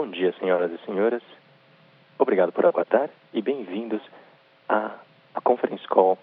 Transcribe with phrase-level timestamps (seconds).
[0.00, 1.22] Bom dia, senhoras e senhores.
[2.18, 4.00] Obrigado por aguardar e bem-vindos
[4.66, 4.92] à,
[5.44, 6.16] conference call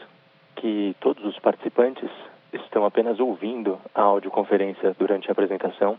[0.56, 2.11] que todos os participantes
[2.53, 5.98] estão apenas ouvindo a audioconferência durante a apresentação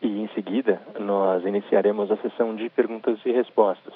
[0.00, 3.94] e, em seguida, nós iniciaremos a sessão de perguntas e respostas.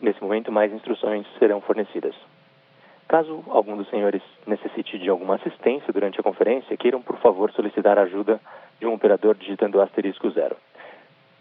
[0.00, 2.14] Nesse momento, mais instruções serão fornecidas.
[3.08, 7.98] Caso algum dos senhores necessite de alguma assistência durante a conferência, queiram, por favor, solicitar
[7.98, 8.40] a ajuda
[8.80, 10.56] de um operador digitando asterisco zero.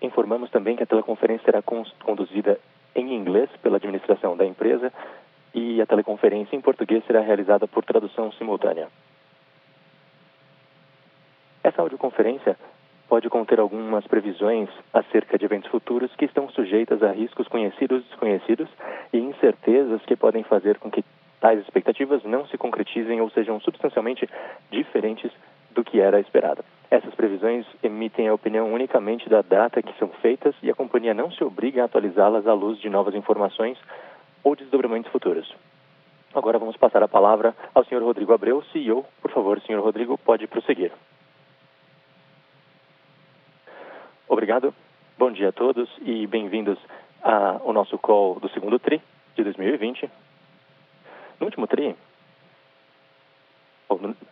[0.01, 2.59] Informamos também que a teleconferência será conduzida
[2.95, 4.91] em inglês pela administração da empresa
[5.53, 8.87] e a teleconferência em português será realizada por tradução simultânea.
[11.63, 12.57] Essa audioconferência
[13.07, 18.09] pode conter algumas previsões acerca de eventos futuros que estão sujeitas a riscos conhecidos e
[18.09, 18.69] desconhecidos
[19.11, 21.03] e incertezas que podem fazer com que
[21.39, 24.29] tais expectativas não se concretizem ou sejam substancialmente
[24.71, 25.31] diferentes
[25.71, 26.63] do que era esperado.
[26.89, 31.31] Essas previsões emitem a opinião unicamente da data que são feitas e a companhia não
[31.31, 33.77] se obriga a atualizá-las à luz de novas informações
[34.43, 35.53] ou desdobramentos futuros.
[36.33, 38.01] Agora vamos passar a palavra ao Sr.
[38.01, 39.05] Rodrigo Abreu, CEO.
[39.21, 39.79] Por favor, Sr.
[39.79, 40.91] Rodrigo, pode prosseguir.
[44.31, 44.73] Obrigado.
[45.17, 46.79] Bom dia a todos e bem-vindos
[47.21, 49.01] ao nosso call do segundo TRI
[49.35, 50.09] de 2020.
[51.37, 51.93] No último TRI,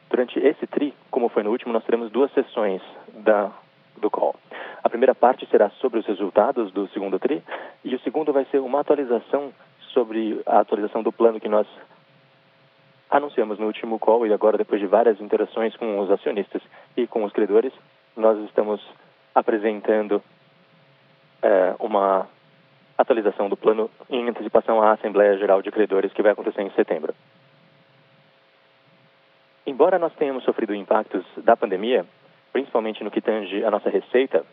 [0.10, 2.82] durante esse TRI, como foi no último, nós teremos duas sessões
[3.14, 3.52] da,
[3.98, 4.38] do call.
[4.82, 7.44] A primeira parte será sobre os resultados do segundo TRI
[7.84, 9.52] e o segundo vai ser uma atualização
[9.92, 11.68] sobre a atualização do plano que nós
[13.10, 16.62] anunciamos no último call e agora, depois de várias interações com os acionistas
[16.96, 17.74] e com os credores,
[18.16, 18.80] nós estamos
[19.34, 20.22] apresentando
[21.42, 22.28] é, uma
[22.98, 27.14] atualização do plano em antecipação à Assembleia Geral de Credores que vai acontecer em setembro.
[29.66, 32.06] Embora nós tenhamos sofrido impactos da pandemia,
[32.52, 34.44] principalmente no que tange a nossa receita,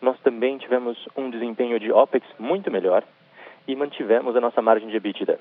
[0.00, 3.02] nós também tivemos um desempenho de OPEX muito melhor
[3.66, 5.38] e mantivemos a nossa margem de EBITDA.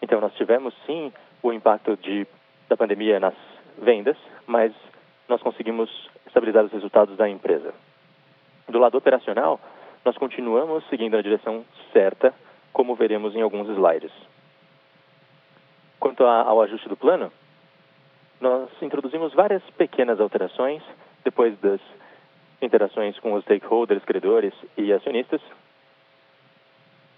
[0.00, 1.12] Então, nós tivemos sim
[1.42, 2.26] o impacto de,
[2.68, 3.34] da pandemia nas
[3.76, 4.16] vendas,
[4.46, 4.72] mas
[5.28, 5.90] nós conseguimos
[6.26, 7.74] estabilizar os resultados da empresa.
[8.68, 9.60] Do lado operacional,
[10.04, 12.34] nós continuamos seguindo a direção certa,
[12.72, 14.12] como veremos em alguns slides.
[16.00, 17.32] Quanto ao ajuste do plano,
[18.40, 20.82] nós introduzimos várias pequenas alterações
[21.24, 21.80] depois das
[22.62, 25.40] interações com os stakeholders, credores e acionistas,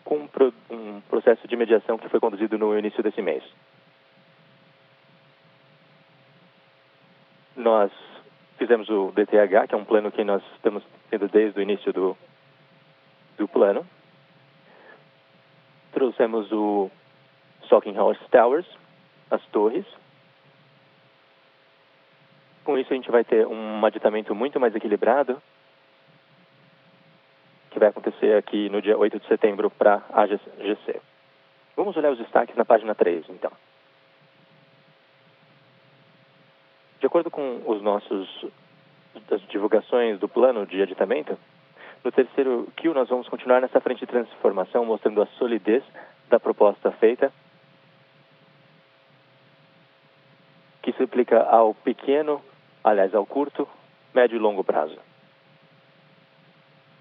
[0.04, 0.28] com
[0.70, 3.44] um processo de mediação que foi conduzido no início desse mês.
[7.60, 7.92] Nós
[8.56, 12.16] fizemos o DTH, que é um plano que nós estamos tendo desde o início do,
[13.36, 13.86] do plano.
[15.92, 16.90] Trouxemos o
[17.64, 18.66] Stocking House Towers,
[19.30, 19.84] as torres.
[22.64, 25.40] Com isso, a gente vai ter um aditamento muito mais equilibrado,
[27.70, 30.98] que vai acontecer aqui no dia 8 de setembro para a GC.
[31.76, 33.52] Vamos olhar os destaques na página 3, então.
[37.00, 38.46] De acordo com os nossos
[39.30, 41.36] as divulgações do plano de aditamento,
[42.04, 45.82] no terceiro Q nós vamos continuar nessa frente de transformação, mostrando a solidez
[46.28, 47.32] da proposta feita,
[50.82, 52.42] que se aplica ao pequeno,
[52.82, 53.68] aliás, ao curto,
[54.14, 54.98] médio e longo prazo.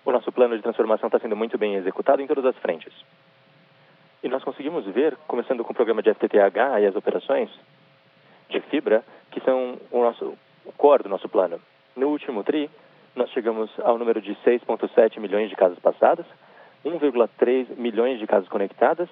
[0.05, 2.93] O nosso plano de transformação está sendo muito bem executado em todas as frentes.
[4.23, 7.49] E nós conseguimos ver, começando com o programa de FTTH e as operações,
[8.49, 11.59] de fibra, que são o nosso o core do nosso plano.
[11.95, 12.69] No último TRI,
[13.15, 16.25] nós chegamos ao número de 6,7 milhões de casas passadas,
[16.85, 19.09] 1,3 milhões de casas conectadas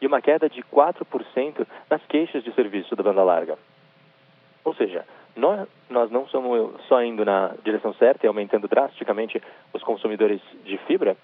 [0.00, 3.56] e uma queda de 4% nas queixas de serviço da banda larga.
[4.64, 5.04] Ou seja,
[5.36, 9.40] nós, nós não somos só indo na direção certa e aumentando drasticamente
[9.72, 11.16] os consumidores de fibra,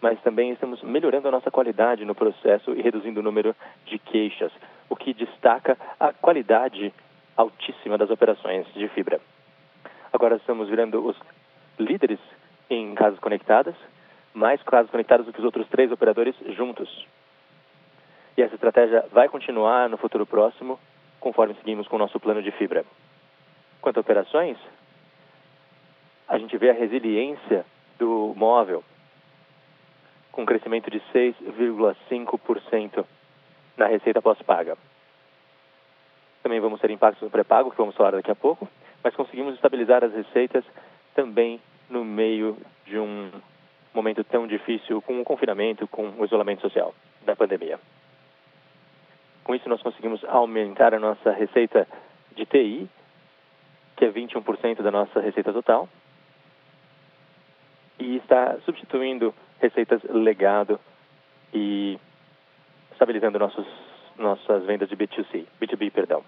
[0.00, 3.54] mas também estamos melhorando a nossa qualidade no processo e reduzindo o número
[3.86, 4.52] de queixas,
[4.88, 6.92] o que destaca a qualidade
[7.36, 9.20] altíssima das operações de fibra.
[10.12, 11.16] Agora estamos virando os
[11.78, 12.20] líderes
[12.70, 13.74] em casas conectadas,
[14.32, 17.06] mais casas conectadas do que os outros três operadores juntos.
[18.36, 20.78] E essa estratégia vai continuar no futuro próximo,
[21.20, 22.84] conforme seguimos com o nosso plano de fibra.
[23.80, 24.56] Quanto a operações,
[26.28, 27.64] a gente vê a resiliência
[27.98, 28.82] do móvel,
[30.32, 33.04] com um crescimento de 6,5%
[33.76, 34.76] na receita pós-paga.
[36.42, 38.68] Também vamos ter impactos no pré-pago, que vamos falar daqui a pouco,
[39.02, 40.64] mas conseguimos estabilizar as receitas
[41.14, 42.56] também no meio
[42.86, 43.30] de um
[43.94, 46.94] momento tão difícil com o confinamento, com o isolamento social
[47.24, 47.78] da pandemia.
[49.44, 51.86] Com isso, nós conseguimos aumentar a nossa receita
[52.34, 52.88] de TI,
[53.96, 55.88] que é 21% da nossa receita total,
[57.98, 60.80] e está substituindo receitas legado
[61.52, 61.98] e
[62.94, 63.66] estabilizando nossos,
[64.16, 66.24] nossas vendas de B2C, B2B, perdão.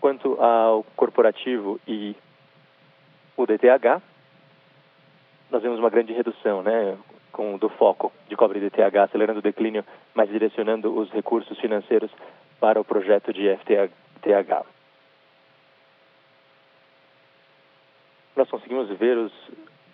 [0.00, 2.16] Quanto ao corporativo e
[3.36, 4.00] o DTH,
[5.50, 6.96] nós vemos uma grande redução, né,
[7.32, 12.10] com do foco de cobre DTH, acelerando o declínio, mas direcionando os recursos financeiros
[12.60, 14.66] para o projeto de FTH.
[18.36, 19.32] Nós conseguimos ver os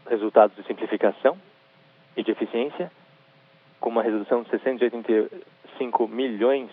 [0.08, 1.38] resultados de simplificação
[2.16, 2.90] e de eficiência,
[3.84, 6.70] com uma redução de 685 milhões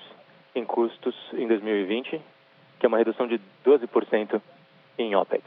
[0.56, 2.22] em custos em 2020,
[2.80, 4.42] que é uma redução de 12%
[4.98, 5.44] em OPEX.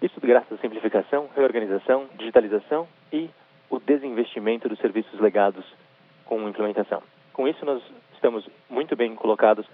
[0.00, 3.28] Isso graças à simplificação, reorganização, digitalização e
[3.68, 5.64] o desinvestimento dos serviços legados
[6.24, 7.02] com implementação.
[7.32, 7.82] Com isso, nós
[8.14, 9.66] estamos muito bem colocados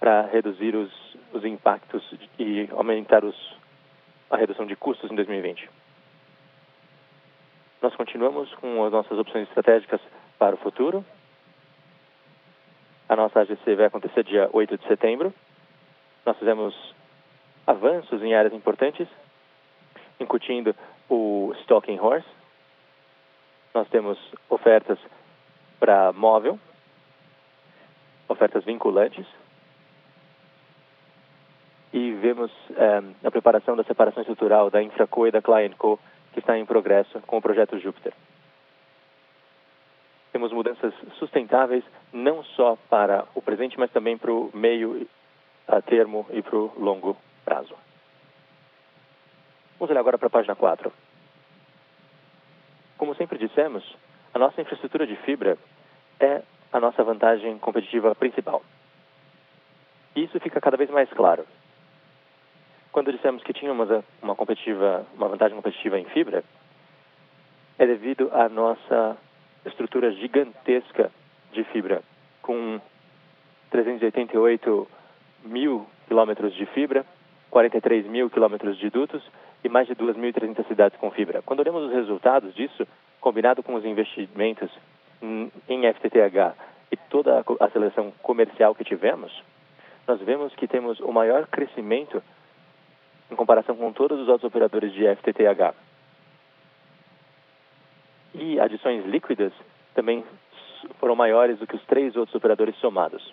[0.00, 0.90] para reduzir os,
[1.34, 2.02] os impactos
[2.38, 3.36] e aumentar os,
[4.30, 5.68] a redução de custos em 2020.
[7.82, 10.00] Nós continuamos com as nossas opções estratégicas
[10.38, 11.04] para o futuro,
[13.08, 15.32] a nossa AGC vai acontecer dia 8 de setembro.
[16.24, 16.74] Nós fizemos
[17.64, 19.06] avanços em áreas importantes,
[20.18, 20.74] incutindo
[21.08, 22.26] o Stalking Horse.
[23.72, 24.18] Nós temos
[24.50, 24.98] ofertas
[25.78, 26.58] para móvel,
[28.28, 29.26] ofertas vinculantes.
[31.92, 35.98] E vemos é, a preparação da separação estrutural da InfraCo e da ClientCo,
[36.36, 38.12] que está em progresso com o projeto Júpiter
[40.36, 45.08] temos mudanças sustentáveis não só para o presente, mas também para o meio
[45.66, 47.74] a termo e para o longo prazo.
[49.78, 50.92] Vamos olhar agora para a página 4.
[52.98, 53.82] Como sempre dissemos,
[54.34, 55.56] a nossa infraestrutura de fibra
[56.20, 58.62] é a nossa vantagem competitiva principal.
[60.14, 61.46] Isso fica cada vez mais claro.
[62.96, 63.90] Quando dissemos que tínhamos
[64.22, 66.42] uma, competitiva, uma vantagem competitiva em fibra,
[67.78, 69.18] é devido à nossa
[69.66, 71.12] estrutura gigantesca
[71.52, 72.02] de fibra,
[72.40, 72.80] com
[73.68, 74.88] 388
[75.44, 77.04] mil quilômetros de fibra,
[77.50, 79.22] 43 mil quilômetros de dutos
[79.62, 81.42] e mais de 2.300 cidades com fibra.
[81.42, 82.88] Quando olhamos os resultados disso,
[83.20, 84.70] combinado com os investimentos
[85.20, 86.56] em FTTH
[86.90, 89.30] e toda a seleção comercial que tivemos,
[90.08, 92.22] nós vemos que temos o maior crescimento
[93.30, 95.74] em comparação com todos os outros operadores de FTTH
[98.38, 99.52] e adições líquidas
[99.94, 100.24] também
[100.98, 103.32] foram maiores do que os três outros operadores somados.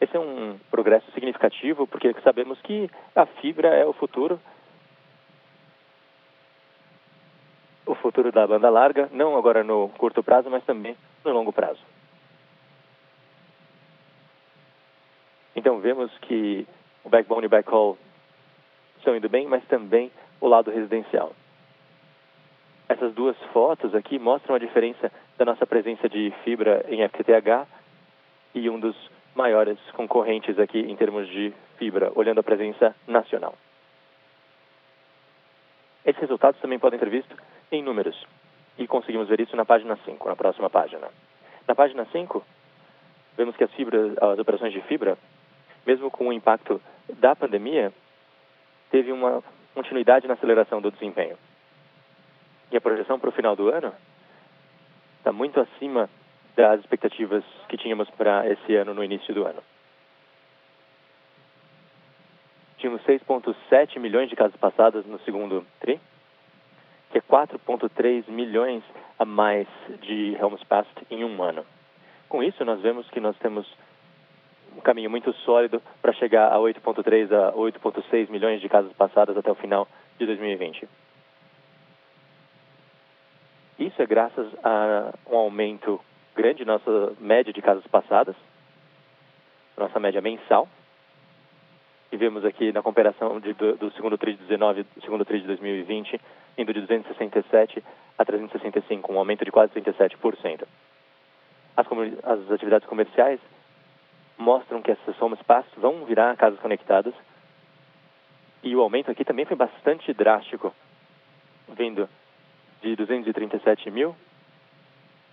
[0.00, 4.40] Esse é um progresso significativo porque sabemos que a fibra é o futuro,
[7.84, 11.80] o futuro da banda larga, não agora no curto prazo, mas também no longo prazo.
[15.54, 16.66] Então vemos que
[17.04, 17.98] o backbone e backhaul
[19.00, 20.10] estão indo bem, mas também
[20.40, 21.32] o lado residencial.
[22.88, 27.66] Essas duas fotos aqui mostram a diferença da nossa presença de fibra em FTTH
[28.54, 28.96] e um dos
[29.34, 33.54] maiores concorrentes aqui em termos de fibra, olhando a presença nacional.
[36.04, 37.36] Esses resultados também podem ser vistos
[37.70, 38.16] em números,
[38.80, 41.08] e conseguimos ver isso na página 5, na próxima página.
[41.68, 42.42] Na página 5,
[43.36, 45.18] vemos que as, fibras, as operações de fibra,
[45.86, 46.80] mesmo com o impacto
[47.18, 47.92] da pandemia,
[48.90, 49.42] teve uma
[49.74, 51.36] continuidade na aceleração do desempenho.
[52.70, 53.92] E a projeção para o final do ano
[55.18, 56.08] está muito acima
[56.56, 59.62] das expectativas que tínhamos para esse ano no início do ano.
[62.78, 66.00] Tínhamos 6,7 milhões de casas passadas no segundo TRI,
[67.10, 68.82] que é 4,3 milhões
[69.18, 69.66] a mais
[70.00, 71.64] de homes passed em um ano.
[72.28, 73.66] Com isso, nós vemos que nós temos
[74.76, 79.50] um caminho muito sólido para chegar a 8,3 a 8,6 milhões de casas passadas até
[79.50, 79.86] o final
[80.18, 80.88] de 2020.
[83.78, 86.00] Isso é graças a um aumento
[86.34, 88.36] grande na nossa média de casas passadas,
[89.76, 90.68] nossa média mensal.
[92.12, 95.46] E vemos aqui na comparação de, do, do, segundo TRI de 19 segundo TRI de
[95.46, 96.20] 2020,
[96.58, 97.82] indo de 267
[98.18, 100.66] a 365, um aumento de quase 37%.
[101.76, 101.86] As,
[102.24, 103.40] as atividades comerciais
[104.40, 107.14] mostram que essas somas passos vão virar casas conectadas.
[108.62, 110.74] E o aumento aqui também foi bastante drástico,
[111.68, 112.08] vindo
[112.82, 114.16] de 237 mil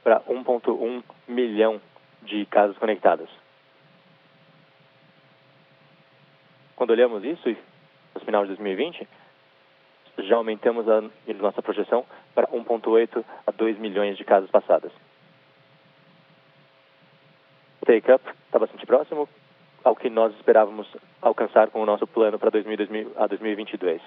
[0.03, 1.81] para 1,1 milhão
[2.21, 3.29] de casas conectadas.
[6.75, 7.55] Quando olhamos isso,
[8.13, 9.07] no final de 2020,
[10.19, 11.01] já aumentamos a
[11.33, 14.91] nossa projeção para 1,8 a 2 milhões de casas passadas.
[17.85, 19.29] Take-up está bastante próximo
[19.83, 20.87] ao que nós esperávamos
[21.21, 24.01] alcançar com o nosso plano para 2000, a 2022.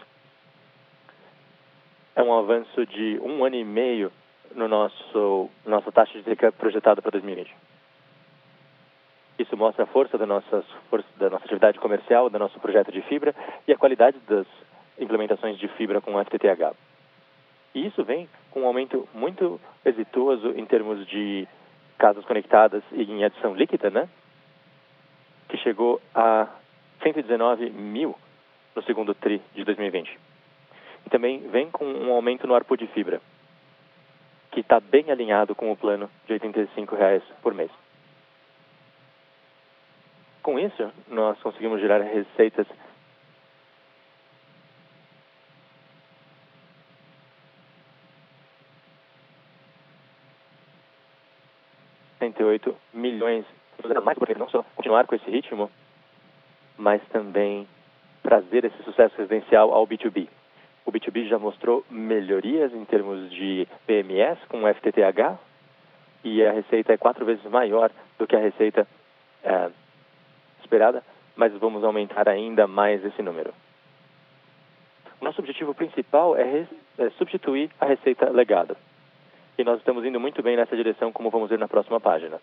[2.17, 4.13] É um avanço de um ano e meio
[4.55, 7.55] no nosso nossa taxa de take-up projetada para 2020.
[9.39, 13.01] Isso mostra a força da nossa, força da nossa atividade comercial, do nosso projeto de
[13.03, 13.35] fibra
[13.67, 14.47] e a qualidade das
[14.99, 16.77] implementações de fibra com FTTH.
[17.75, 21.49] E isso vem com um aumento muito exitoso em termos de
[21.97, 24.09] casas conectadas e em adição líquida, né?
[25.51, 26.49] Que chegou a
[27.03, 28.17] 119 mil
[28.75, 30.19] no segundo TRI de 2020.
[31.07, 33.21] E também vem com um aumento no ARPU de fibra,
[34.53, 37.71] que está bem alinhado com o plano de 85 reais por mês.
[40.43, 42.67] Com isso, nós conseguimos gerar receitas
[52.21, 52.77] 68
[53.89, 54.05] milhões.
[54.05, 55.71] Mais porque não só continuar com esse ritmo,
[56.77, 57.67] mas também
[58.23, 60.29] trazer esse sucesso residencial ao B2B.
[60.85, 65.39] O B2B já mostrou melhorias em termos de PMS com o FTTH
[66.25, 68.87] e a receita é quatro vezes maior do que a receita
[69.43, 69.71] é,
[70.63, 71.03] esperada,
[71.37, 73.55] mas vamos aumentar ainda mais esse número.
[75.21, 76.67] Nosso objetivo principal é,
[76.99, 78.77] é substituir a receita legada
[79.61, 82.41] e nós estamos indo muito bem nessa direção, como vamos ver na próxima página.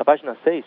[0.00, 0.64] Na página 6,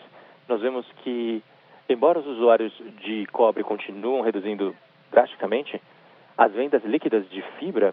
[0.48, 1.42] nós vemos que,
[1.88, 4.72] embora os usuários de cobre continuam reduzindo
[5.10, 5.82] drasticamente,
[6.38, 7.92] as vendas líquidas de fibra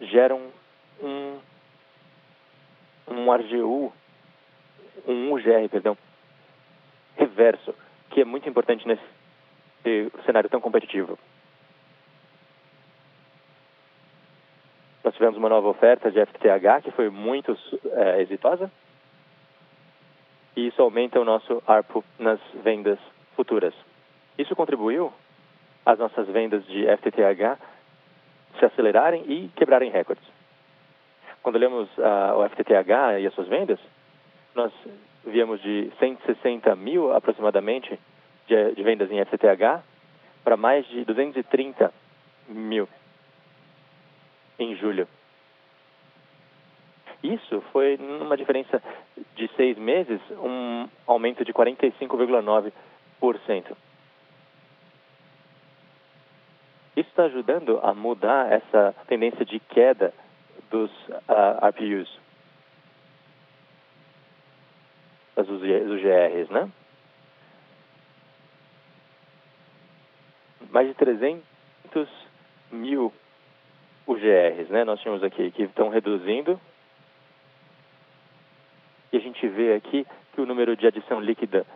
[0.00, 0.40] geram
[1.00, 1.38] um,
[3.06, 3.92] um RGU,
[5.06, 5.96] um UGR, perdão,
[7.16, 7.72] reverso,
[8.10, 11.16] que é muito importante nesse cenário tão competitivo.
[15.04, 17.56] Nós tivemos uma nova oferta de FTTH que foi muito
[17.92, 18.68] é, exitosa.
[20.56, 22.98] E isso aumenta o nosso ARPU nas vendas
[23.36, 23.74] futuras.
[24.38, 25.12] Isso contribuiu
[25.84, 27.58] às nossas vendas de FTTH
[28.58, 30.24] se acelerarem e quebrarem recordes.
[31.42, 33.78] Quando olhamos uh, o FTTH e as suas vendas,
[34.54, 34.72] nós
[35.26, 37.98] víamos de 160 mil aproximadamente
[38.46, 39.82] de, de vendas em FTTH
[40.42, 41.92] para mais de 230
[42.48, 42.88] mil
[44.58, 45.08] em julho.
[47.24, 48.80] Isso foi, numa diferença
[49.34, 53.74] de seis meses, um aumento de 45,9%.
[56.94, 60.12] Isso está ajudando a mudar essa tendência de queda
[60.70, 62.20] dos uh, ah, RPUs,
[65.34, 66.70] das UGRs, né?
[70.70, 71.42] Mais de 300
[72.70, 73.10] mil
[74.06, 74.84] UGRs, né?
[74.84, 76.60] Nós tínhamos aqui que estão reduzindo.
[79.44, 81.66] Gente vê aqui que o número de adição líquida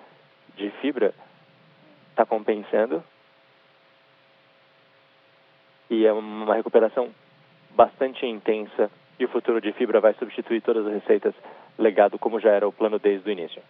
[0.57, 1.13] de fibra
[2.11, 3.05] está compensando.
[5.91, 7.11] E é uma recuperação
[7.73, 8.91] bastante intensa.
[9.19, 11.35] E o futuro de fibra vai substituir todas as receitas
[11.77, 13.63] legado como já era o plano desde o início.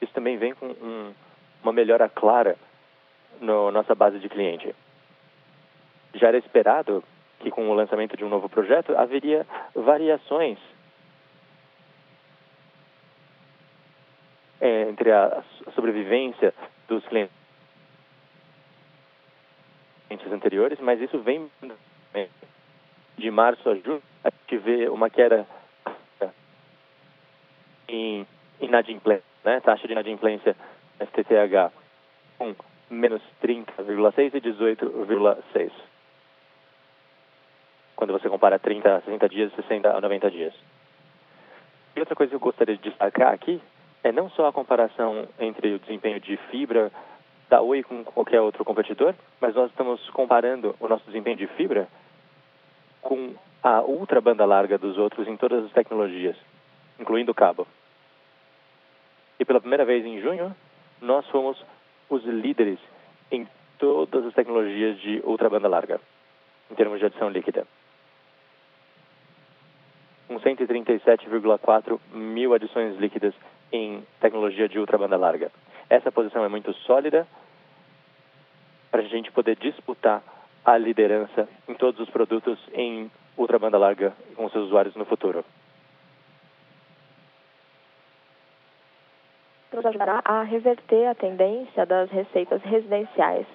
[0.00, 1.12] Isso também vem com um,
[1.64, 2.56] uma melhora clara
[3.40, 4.72] na nossa base de cliente.
[6.14, 7.02] Já era esperado
[7.40, 10.58] que com o lançamento de um novo projeto haveria variações
[14.60, 15.42] é, entre a
[15.74, 16.54] sobrevivência
[16.88, 17.34] dos clientes
[20.30, 21.50] anteriores, mas isso vem
[23.16, 25.46] de março a julho, a gente vê uma queda
[27.88, 28.26] em
[28.60, 29.60] inadimplência, né?
[29.60, 30.56] taxa de inadimplência
[30.98, 31.72] FTTH
[32.38, 32.54] com
[32.90, 35.70] menos 30,6 e 18,6.
[38.04, 40.52] Quando você compara 30 a 60 dias, 60 a 90 dias.
[41.96, 43.58] E outra coisa que eu gostaria de destacar aqui
[44.02, 46.92] é não só a comparação entre o desempenho de fibra
[47.48, 51.88] da Oi com qualquer outro competidor, mas nós estamos comparando o nosso desempenho de fibra
[53.00, 53.32] com
[53.62, 56.36] a ultra banda larga dos outros em todas as tecnologias,
[57.00, 57.66] incluindo o cabo.
[59.40, 60.54] E pela primeira vez em junho,
[61.00, 61.56] nós fomos
[62.10, 62.78] os líderes
[63.32, 65.98] em todas as tecnologias de ultrabanda larga,
[66.70, 67.66] em termos de adição líquida.
[70.34, 73.32] Com 137,4 mil adições líquidas
[73.70, 75.52] em tecnologia de ultrabanda larga.
[75.88, 77.24] Essa posição é muito sólida
[78.90, 80.24] para a gente poder disputar
[80.64, 85.44] a liderança em todos os produtos em ultra banda larga com seus usuários no futuro.
[89.72, 93.46] Nos ajudará a reverter a tendência das receitas residenciais.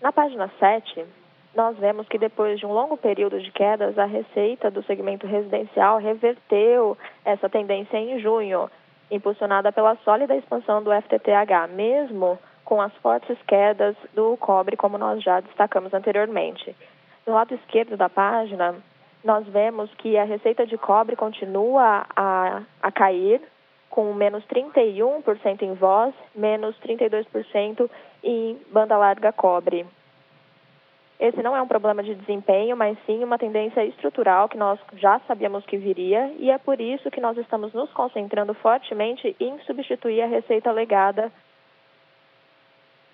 [0.00, 1.06] Na página 7,
[1.54, 5.98] nós vemos que depois de um longo período de quedas, a receita do segmento residencial
[5.98, 8.70] reverteu essa tendência em junho,
[9.10, 15.22] impulsionada pela sólida expansão do FTTH, mesmo com as fortes quedas do cobre, como nós
[15.22, 16.74] já destacamos anteriormente.
[17.26, 18.74] No lado esquerdo da página,
[19.22, 23.42] nós vemos que a receita de cobre continua a, a cair,
[23.90, 27.90] com menos 31% em voz, menos 32%
[28.24, 29.86] em banda larga cobre.
[31.18, 35.20] Esse não é um problema de desempenho, mas sim uma tendência estrutural que nós já
[35.20, 40.22] sabíamos que viria e é por isso que nós estamos nos concentrando fortemente em substituir
[40.22, 41.30] a receita legada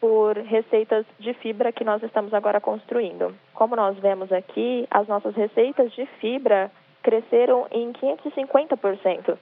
[0.01, 3.35] por receitas de fibra que nós estamos agora construindo.
[3.53, 6.71] Como nós vemos aqui, as nossas receitas de fibra
[7.03, 9.37] cresceram em 550%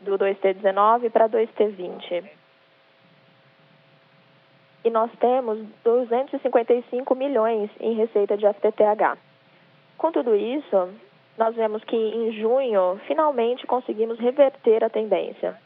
[0.00, 2.39] do 2T19 para 2T20
[4.84, 9.18] e nós temos 255 milhões em receita de FTTH.
[9.98, 10.88] Com tudo isso,
[11.36, 15.56] nós vemos que em junho finalmente conseguimos reverter a tendência.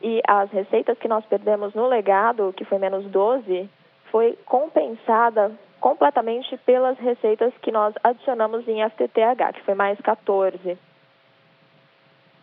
[0.00, 3.68] E as receitas que nós perdemos no legado, que foi menos 12,
[4.10, 10.78] foi compensada completamente pelas receitas que nós adicionamos em FTTH, que foi mais 14.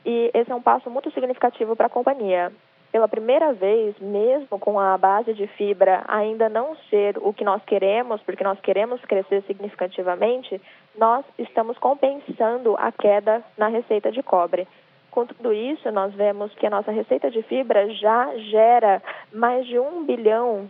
[0.06, 2.52] E esse é um passo muito significativo para a companhia
[2.94, 7.60] pela primeira vez, mesmo com a base de fibra ainda não ser o que nós
[7.66, 10.62] queremos, porque nós queremos crescer significativamente,
[10.96, 14.68] nós estamos compensando a queda na receita de cobre.
[15.10, 19.02] Com tudo isso, nós vemos que a nossa receita de fibra já gera
[19.34, 20.70] mais de um bilhão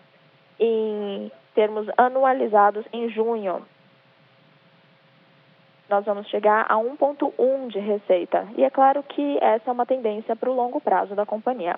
[0.58, 3.62] em termos anualizados em junho.
[5.90, 8.48] Nós vamos chegar a 1,1 de receita.
[8.56, 11.78] E é claro que essa é uma tendência para o longo prazo da companhia.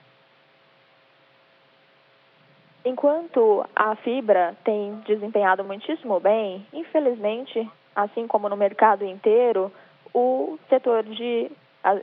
[2.86, 9.72] Enquanto a fibra tem desempenhado muitíssimo bem, infelizmente, assim como no mercado inteiro,
[10.14, 11.52] o setor de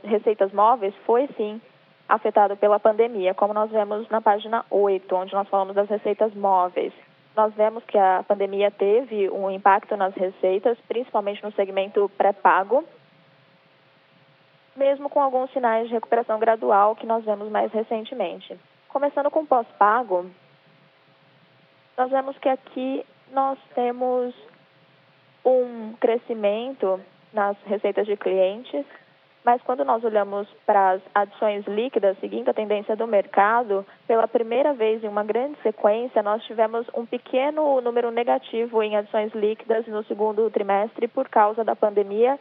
[0.03, 1.61] receitas móveis foi sim
[2.07, 6.91] afetado pela pandemia, como nós vemos na página 8, onde nós falamos das receitas móveis.
[7.33, 12.83] Nós vemos que a pandemia teve um impacto nas receitas, principalmente no segmento pré-pago,
[14.75, 18.59] mesmo com alguns sinais de recuperação gradual que nós vemos mais recentemente.
[18.89, 20.29] Começando com pós-pago,
[21.97, 24.33] nós vemos que aqui nós temos
[25.45, 26.99] um crescimento
[27.31, 28.85] nas receitas de clientes,
[29.43, 34.73] mas quando nós olhamos para as adições líquidas, seguindo a tendência do mercado, pela primeira
[34.73, 40.03] vez em uma grande sequência, nós tivemos um pequeno número negativo em adições líquidas no
[40.05, 42.39] segundo trimestre por causa da pandemia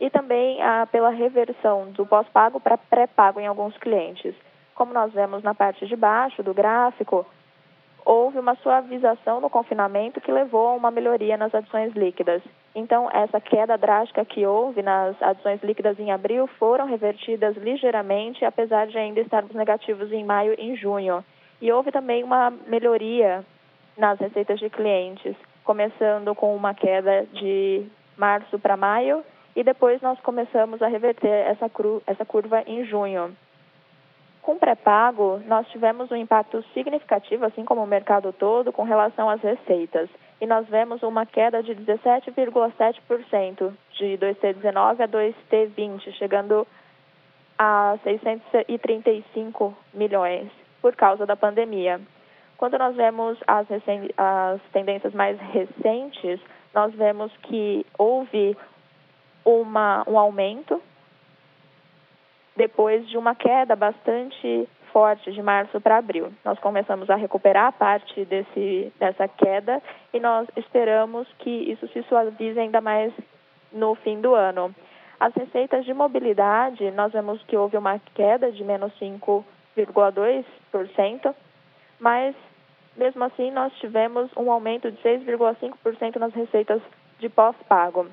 [0.00, 4.34] e também ah, pela reversão do pós-pago para pré-pago em alguns clientes.
[4.74, 7.26] Como nós vemos na parte de baixo do gráfico,
[8.04, 12.42] houve uma suavização no confinamento que levou a uma melhoria nas adições líquidas.
[12.74, 18.86] Então, essa queda drástica que houve nas adições líquidas em abril foram revertidas ligeiramente, apesar
[18.86, 21.24] de ainda estarmos negativos em maio e junho.
[21.60, 23.44] E houve também uma melhoria
[23.96, 27.86] nas receitas de clientes, começando com uma queda de
[28.16, 29.24] março para maio
[29.56, 31.70] e depois nós começamos a reverter essa,
[32.06, 33.34] essa curva em junho.
[34.44, 39.40] Com pré-pago, nós tivemos um impacto significativo, assim como o mercado todo, com relação às
[39.40, 40.10] receitas.
[40.38, 46.66] E nós vemos uma queda de 17,7% de 2T19 a 2T20, chegando
[47.58, 50.50] a 635 milhões
[50.82, 51.98] por causa da pandemia.
[52.58, 53.66] Quando nós vemos as,
[54.18, 56.38] as tendências mais recentes,
[56.74, 58.54] nós vemos que houve
[59.42, 60.82] uma, um aumento
[62.56, 66.32] depois de uma queda bastante forte de março para abril.
[66.44, 72.56] Nós começamos a recuperar parte desse, dessa queda e nós esperamos que isso se suavize
[72.58, 73.12] ainda mais
[73.72, 74.72] no fim do ano.
[75.18, 81.34] As receitas de mobilidade, nós vemos que houve uma queda de menos 5,2%,
[81.98, 82.36] mas
[82.96, 86.80] mesmo assim nós tivemos um aumento de 6,5% nas receitas
[87.18, 88.06] de pós-pago.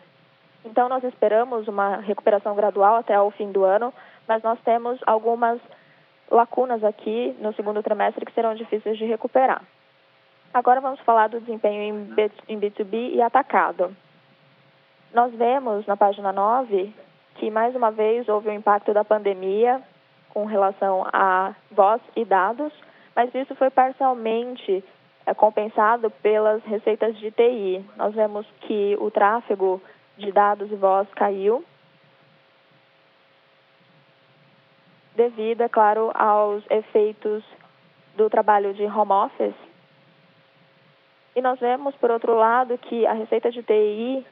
[0.65, 3.93] Então nós esperamos uma recuperação gradual até o fim do ano,
[4.27, 5.59] mas nós temos algumas
[6.29, 9.61] lacunas aqui no segundo trimestre que serão difíceis de recuperar.
[10.53, 12.13] Agora vamos falar do desempenho
[12.47, 13.95] em B2B e atacado.
[15.13, 16.93] Nós vemos na página 9
[17.35, 19.81] que, mais uma vez, houve o um impacto da pandemia
[20.29, 22.71] com relação a voz e dados,
[23.15, 24.83] mas isso foi parcialmente
[25.25, 27.85] é, compensado pelas receitas de TI.
[27.97, 29.81] Nós vemos que o tráfego
[30.17, 31.63] de dados e voz caiu,
[35.15, 37.43] devido, é claro, aos efeitos
[38.15, 39.55] do trabalho de home office.
[41.35, 44.25] E nós vemos, por outro lado, que a receita de TI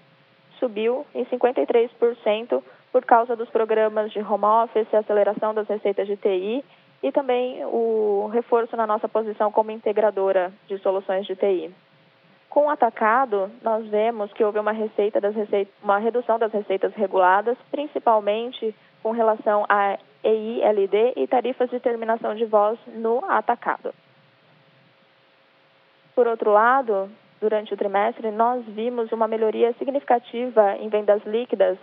[0.59, 2.61] subiu em 53%
[2.91, 6.63] por causa dos programas de home office, a aceleração das receitas de TI
[7.01, 11.73] e também o reforço na nossa posição como integradora de soluções de TI.
[12.49, 15.35] Com o atacado, nós vemos que houve uma, receita das
[15.81, 22.45] uma redução das receitas reguladas, principalmente com relação a EILD e tarifas de terminação de
[22.45, 23.93] voz no atacado.
[26.15, 31.77] Por outro lado, durante o trimestre, nós vimos uma melhoria significativa em vendas líquidas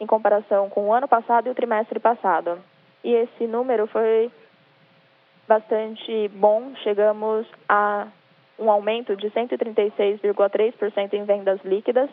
[0.00, 2.58] em comparação com o ano passado e o trimestre passado.
[3.04, 4.30] E esse número foi
[5.46, 8.08] bastante bom, chegamos a
[8.58, 12.10] um aumento de 136,3% em vendas líquidas,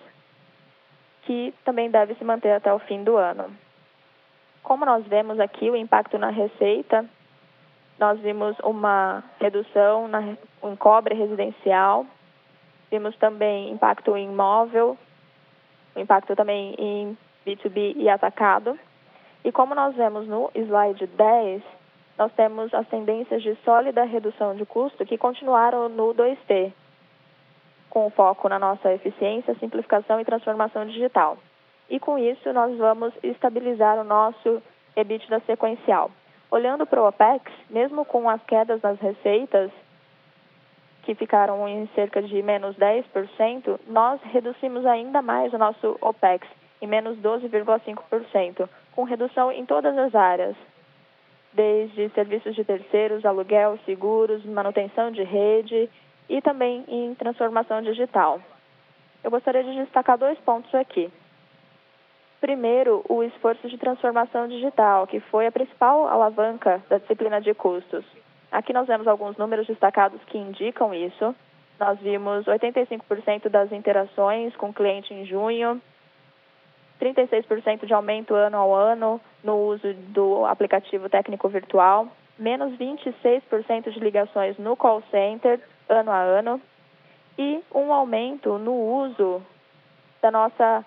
[1.24, 3.46] que também deve se manter até o fim do ano.
[4.64, 7.06] Como nós vemos aqui o impacto na receita,
[8.00, 12.06] nós vimos uma redução na, em cobre residencial,
[12.90, 14.98] vimos também impacto em imóvel,
[15.96, 18.80] impacto também em B2B e atacado.
[19.44, 21.62] E como nós vemos no slide 10,
[22.18, 26.72] nós temos as tendências de sólida redução de custo que continuaram no 2T,
[27.90, 31.38] com foco na nossa eficiência, simplificação e transformação digital.
[31.94, 34.64] E com isso, nós vamos estabilizar o nosso
[34.96, 36.10] EBITDA sequencial.
[36.50, 39.70] Olhando para o OPEX, mesmo com as quedas nas receitas,
[41.04, 46.48] que ficaram em cerca de menos 10%, nós reduzimos ainda mais o nosso OPEX,
[46.82, 50.56] em menos 12,5%, com redução em todas as áreas,
[51.54, 55.88] desde serviços de terceiros, aluguel, seguros, manutenção de rede
[56.28, 58.42] e também em transformação digital.
[59.24, 61.12] Eu gostaria de destacar dois pontos aqui.
[62.44, 68.04] Primeiro, o esforço de transformação digital, que foi a principal alavanca da disciplina de custos.
[68.52, 71.34] Aqui nós vemos alguns números destacados que indicam isso.
[71.80, 75.82] Nós vimos 85% das interações com o cliente em junho,
[77.02, 84.00] 36% de aumento ano ao ano no uso do aplicativo técnico virtual, menos 26% de
[84.02, 86.62] ligações no call center ano a ano
[87.40, 89.42] e um aumento no uso
[90.22, 90.86] da nossa,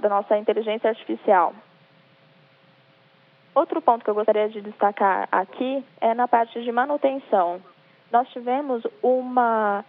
[0.00, 1.52] da nossa inteligência artificial.
[3.54, 7.60] Outro ponto que eu gostaria de destacar aqui é na parte de manutenção.
[8.12, 9.84] Nós tivemos uma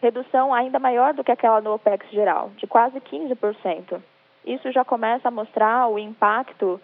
[0.00, 4.00] redução ainda maior do que aquela no OPEX geral, de quase 15%.
[4.44, 6.80] Isso já começa a mostrar o impacto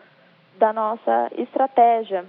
[0.59, 2.25] da nossa estratégia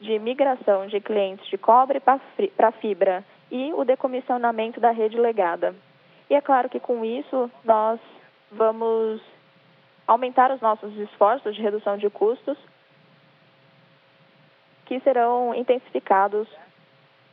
[0.00, 5.74] de migração de clientes de cobre para fibra e o decomissionamento da rede legada.
[6.28, 8.00] E é claro que com isso nós
[8.52, 9.20] vamos
[10.06, 12.58] aumentar os nossos esforços de redução de custos,
[14.86, 16.48] que serão intensificados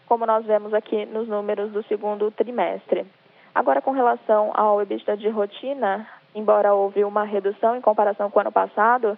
[0.07, 3.05] como nós vemos aqui nos números do segundo trimestre.
[3.53, 8.41] Agora, com relação ao EBITDA de rotina, embora houve uma redução em comparação com o
[8.41, 9.17] ano passado,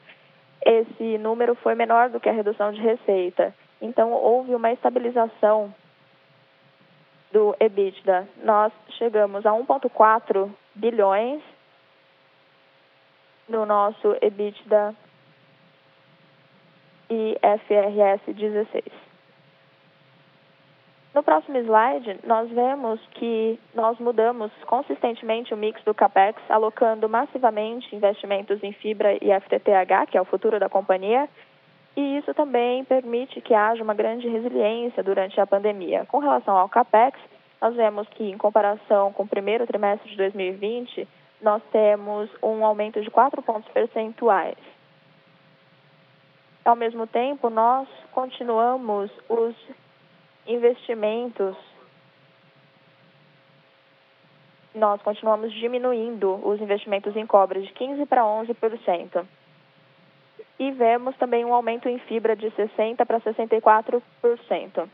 [0.66, 3.54] esse número foi menor do que a redução de receita.
[3.82, 5.74] Então, houve uma estabilização
[7.32, 8.28] do EBITDA.
[8.44, 11.42] Nós chegamos a 1,4 bilhões
[13.52, 14.96] no nosso EBITDA
[17.10, 19.12] e FRS 16.
[21.14, 27.94] No próximo slide, nós vemos que nós mudamos consistentemente o mix do CAPEX, alocando massivamente
[27.94, 31.28] investimentos em fibra e FTTH, que é o futuro da companhia,
[31.98, 36.06] e isso também permite que haja uma grande resiliência durante a pandemia.
[36.06, 37.20] Com relação ao CAPEX,
[37.62, 41.06] nós vemos que, em comparação com o primeiro trimestre de 2020,
[41.42, 44.58] nós temos um aumento de 4 pontos percentuais.
[46.64, 49.56] Ao mesmo tempo, nós continuamos os
[50.46, 51.58] investimentos,
[54.76, 59.26] nós continuamos diminuindo os investimentos em cobre de 15% para 11%.
[60.60, 64.88] E vemos também um aumento em fibra de 60% para 64%.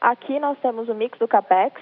[0.00, 1.80] Aqui nós temos o mix do CAPEX.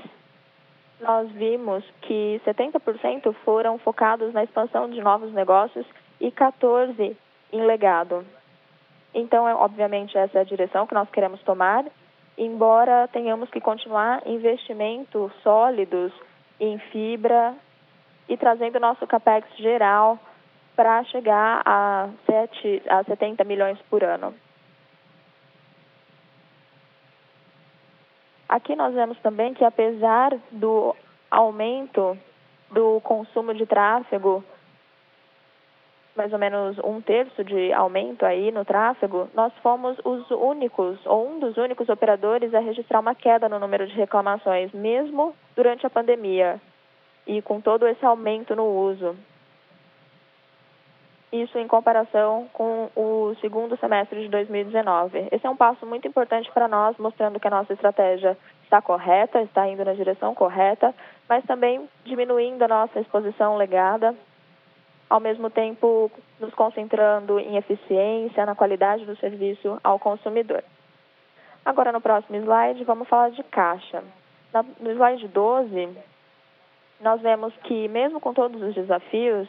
[1.00, 5.86] Nós vimos que 70% foram focados na expansão de novos negócios
[6.20, 7.16] e 14%
[7.52, 8.24] em legado.
[9.14, 11.84] Então, é, obviamente, essa é a direção que nós queremos tomar,
[12.38, 16.12] embora tenhamos que continuar investimentos sólidos
[16.60, 17.54] em fibra
[18.28, 20.18] e trazendo nosso capex geral
[20.76, 24.34] para chegar a, 7, a 70 milhões por ano.
[28.50, 30.96] Aqui nós vemos também que, apesar do
[31.30, 32.18] aumento
[32.68, 34.42] do consumo de tráfego,
[36.16, 41.28] mais ou menos um terço de aumento aí no tráfego, nós fomos os únicos, ou
[41.28, 45.90] um dos únicos operadores a registrar uma queda no número de reclamações, mesmo durante a
[45.90, 46.60] pandemia
[47.28, 49.16] e com todo esse aumento no uso.
[51.32, 55.28] Isso em comparação com o segundo semestre de 2019.
[55.30, 59.40] Esse é um passo muito importante para nós, mostrando que a nossa estratégia está correta,
[59.42, 60.92] está indo na direção correta,
[61.28, 64.12] mas também diminuindo a nossa exposição legada,
[65.08, 70.64] ao mesmo tempo nos concentrando em eficiência, na qualidade do serviço ao consumidor.
[71.64, 74.02] Agora, no próximo slide, vamos falar de caixa.
[74.80, 75.96] No slide 12,
[77.00, 79.48] nós vemos que, mesmo com todos os desafios,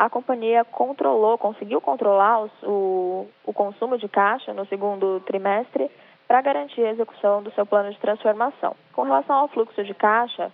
[0.00, 5.90] a companhia controlou, conseguiu controlar o, o consumo de caixa no segundo trimestre
[6.26, 8.74] para garantir a execução do seu plano de transformação.
[8.94, 10.50] Com relação ao fluxo de caixa,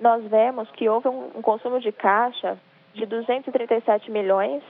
[0.00, 2.58] nós vemos que houve um, um consumo de caixa
[2.92, 4.64] de 237 milhões,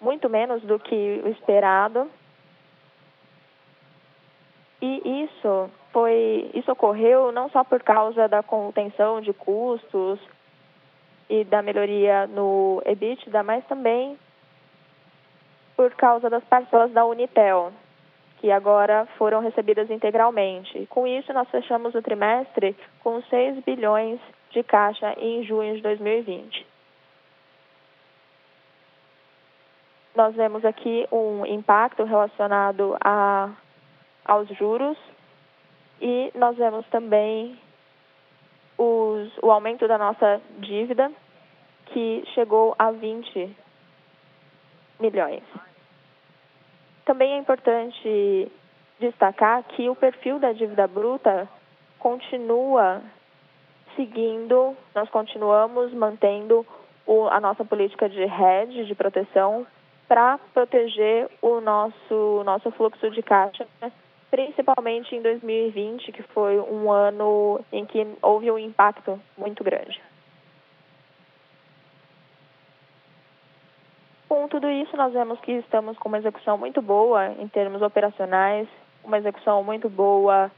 [0.00, 2.08] muito menos do que o esperado.
[4.80, 10.20] E isso foi, isso ocorreu não só por causa da contenção de custos
[11.28, 14.18] e da melhoria no EBITDA, mas também
[15.76, 17.72] por causa das parcelas da Unitel,
[18.38, 20.86] que agora foram recebidas integralmente.
[20.86, 26.66] Com isso, nós fechamos o trimestre com 6 bilhões de caixa em junho de 2020.
[30.14, 33.50] Nós vemos aqui um impacto relacionado a,
[34.24, 34.96] aos juros
[36.00, 37.58] e nós vemos também
[38.84, 41.10] os, o aumento da nossa dívida,
[41.86, 43.56] que chegou a 20
[45.00, 45.42] milhões.
[47.04, 48.50] Também é importante
[48.98, 51.48] destacar que o perfil da dívida bruta
[51.98, 53.02] continua
[53.96, 56.66] seguindo, nós continuamos mantendo
[57.06, 59.66] o, a nossa política de hedge, de proteção,
[60.08, 63.66] para proteger o nosso, nosso fluxo de caixa
[64.34, 70.02] principalmente em 2020, que foi um ano em que houve um impacto muito grande.
[74.28, 78.66] Com tudo isso, nós vemos que estamos com uma execução muito boa em termos operacionais,
[79.04, 80.50] uma execução muito boa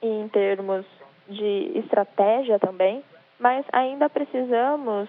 [0.00, 0.86] em termos
[1.28, 3.02] de estratégia também,
[3.40, 5.08] mas ainda precisamos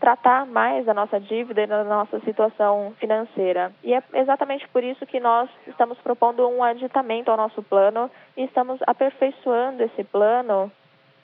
[0.00, 3.72] tratar mais da nossa dívida e da nossa situação financeira.
[3.82, 8.44] E é exatamente por isso que nós estamos propondo um aditamento ao nosso plano e
[8.44, 10.70] estamos aperfeiçoando esse plano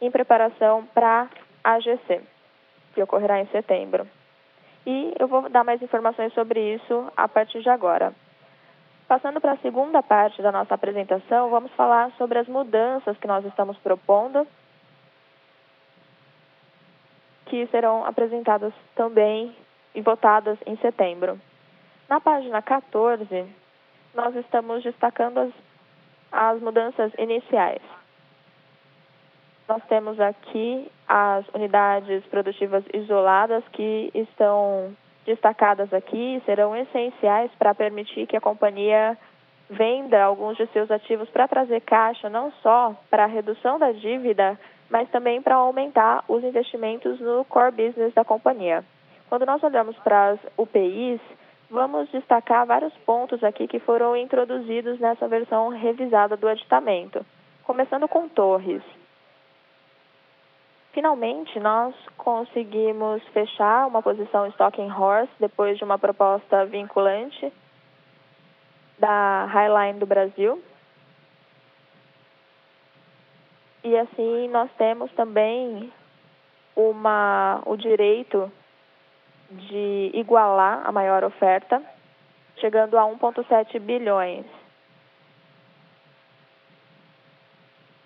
[0.00, 1.28] em preparação para
[1.62, 2.22] a AGC,
[2.94, 4.06] que ocorrerá em setembro.
[4.86, 8.14] E eu vou dar mais informações sobre isso a partir de agora.
[9.06, 13.44] Passando para a segunda parte da nossa apresentação, vamos falar sobre as mudanças que nós
[13.44, 14.46] estamos propondo
[17.50, 19.54] que serão apresentadas também
[19.92, 21.38] e votadas em setembro.
[22.08, 23.44] Na página 14,
[24.14, 25.50] nós estamos destacando as,
[26.30, 27.82] as mudanças iniciais.
[29.68, 38.28] Nós temos aqui as unidades produtivas isoladas que estão destacadas aqui, serão essenciais para permitir
[38.28, 39.18] que a companhia
[39.68, 44.58] venda alguns de seus ativos para trazer caixa, não só para a redução da dívida,
[44.90, 48.84] mas também para aumentar os investimentos no core business da companhia.
[49.28, 51.20] Quando nós olhamos para as UPIs,
[51.70, 57.24] vamos destacar vários pontos aqui que foram introduzidos nessa versão revisada do aditamento,
[57.64, 58.82] começando com torres.
[60.92, 67.52] Finalmente, nós conseguimos fechar uma posição Stocking Horse depois de uma proposta vinculante
[68.98, 70.60] da Highline do Brasil,
[73.82, 75.92] E assim nós temos também
[76.76, 78.50] uma, o direito
[79.50, 81.82] de igualar a maior oferta,
[82.56, 84.44] chegando a 1,7 bilhões.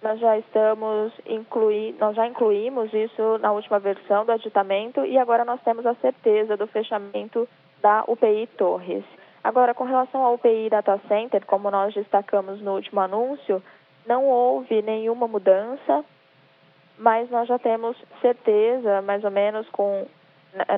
[0.03, 5.45] Nós já estamos incluir, nós já incluímos isso na última versão do aditamento e agora
[5.45, 7.49] nós temos a certeza do fechamento
[7.81, 9.05] da UPI Torres.
[9.43, 13.63] Agora, com relação ao UPI Data Center, como nós destacamos no último anúncio,
[14.07, 16.05] não houve nenhuma mudança,
[16.99, 20.07] mas nós já temos certeza, mais ou menos com,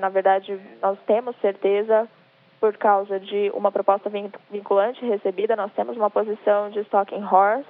[0.00, 2.08] na verdade, nós temos certeza
[2.58, 4.10] por causa de uma proposta
[4.50, 7.68] vinculante recebida, nós temos uma posição de Stocking Horse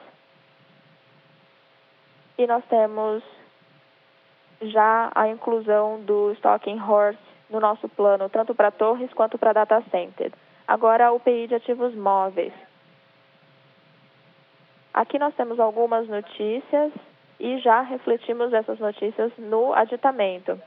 [2.38, 3.22] e nós temos
[4.62, 7.18] já a inclusão do Stocking Horse
[7.50, 10.32] no nosso plano, tanto para torres quanto para data center.
[10.66, 12.52] Agora, o PI de ativos móveis.
[14.96, 16.90] Aqui nós temos algumas notícias
[17.38, 20.58] e já refletimos essas notícias no aditamento.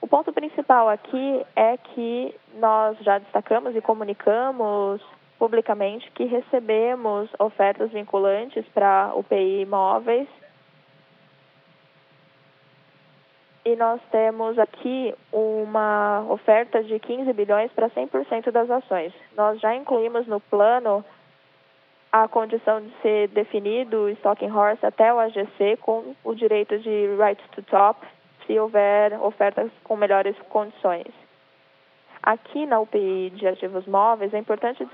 [0.00, 5.02] O ponto principal aqui é que nós já destacamos e comunicamos
[5.36, 10.28] publicamente que recebemos ofertas vinculantes para UPI imóveis
[13.64, 19.12] e nós temos aqui uma oferta de 15 bilhões para 100% das ações.
[19.36, 21.04] Nós já incluímos no plano
[22.12, 27.08] a condição de ser definido o Stocking Horse até o AGC com o direito de
[27.16, 28.06] right to top,
[28.46, 31.06] se houver ofertas com melhores condições.
[32.22, 34.86] Aqui na UPI de ativos móveis, é importante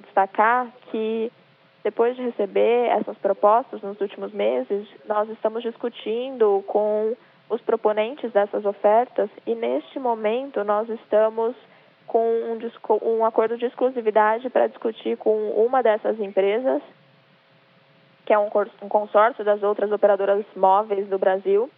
[0.00, 1.30] destacar que
[1.82, 7.16] depois de receber essas propostas nos últimos meses, nós estamos discutindo com
[7.48, 11.54] os proponentes dessas ofertas e neste momento nós estamos
[12.10, 16.82] com um, um acordo de exclusividade para discutir com uma dessas empresas,
[18.26, 18.50] que é um,
[18.82, 21.70] um consórcio das outras operadoras móveis do Brasil,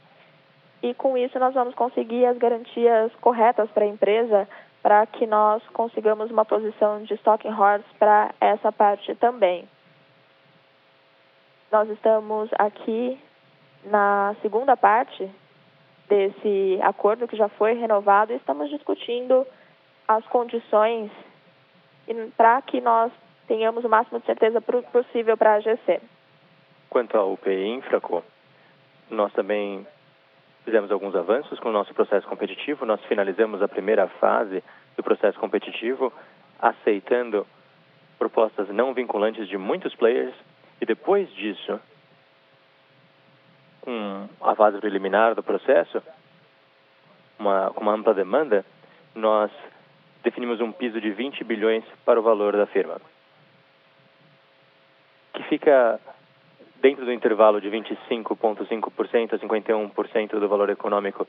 [0.83, 4.49] e com isso nós vamos conseguir as garantias corretas para a empresa
[4.83, 9.69] para que nós consigamos uma posição de stocking horse para essa parte também.
[11.71, 13.21] Nós estamos aqui
[13.85, 15.31] na segunda parte
[16.09, 19.47] desse acordo que já foi renovado e estamos discutindo
[20.07, 21.11] as condições
[22.37, 23.13] para que nós
[23.47, 26.01] tenhamos o máximo de certeza possível para a AGC.
[26.91, 28.23] Quanto ao UPI Infraco,
[29.11, 29.87] nós também
[30.65, 32.87] fizemos alguns avanços com o nosso processo competitivo.
[32.87, 34.63] Nós finalizamos a primeira fase
[34.97, 36.13] do processo competitivo,
[36.61, 37.47] aceitando
[38.19, 40.35] propostas não vinculantes de muitos players,
[40.81, 41.81] e depois disso,
[43.81, 46.03] com a fase preliminar do processo,
[47.39, 48.65] uma, com uma ampla demanda,
[49.15, 49.51] nós
[50.23, 53.01] definimos um piso de 20 bilhões para o valor da firma,
[55.35, 56.01] que fica
[56.81, 61.27] dentro do intervalo de 25,5% a 51% do valor econômico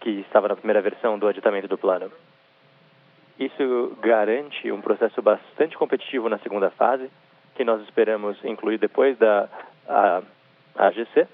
[0.00, 2.12] que estava na primeira versão do aditamento do plano.
[3.38, 7.10] Isso garante um processo bastante competitivo na segunda fase,
[7.54, 9.48] que nós esperamos incluir depois da
[9.88, 10.22] a,
[10.76, 11.26] a AGC,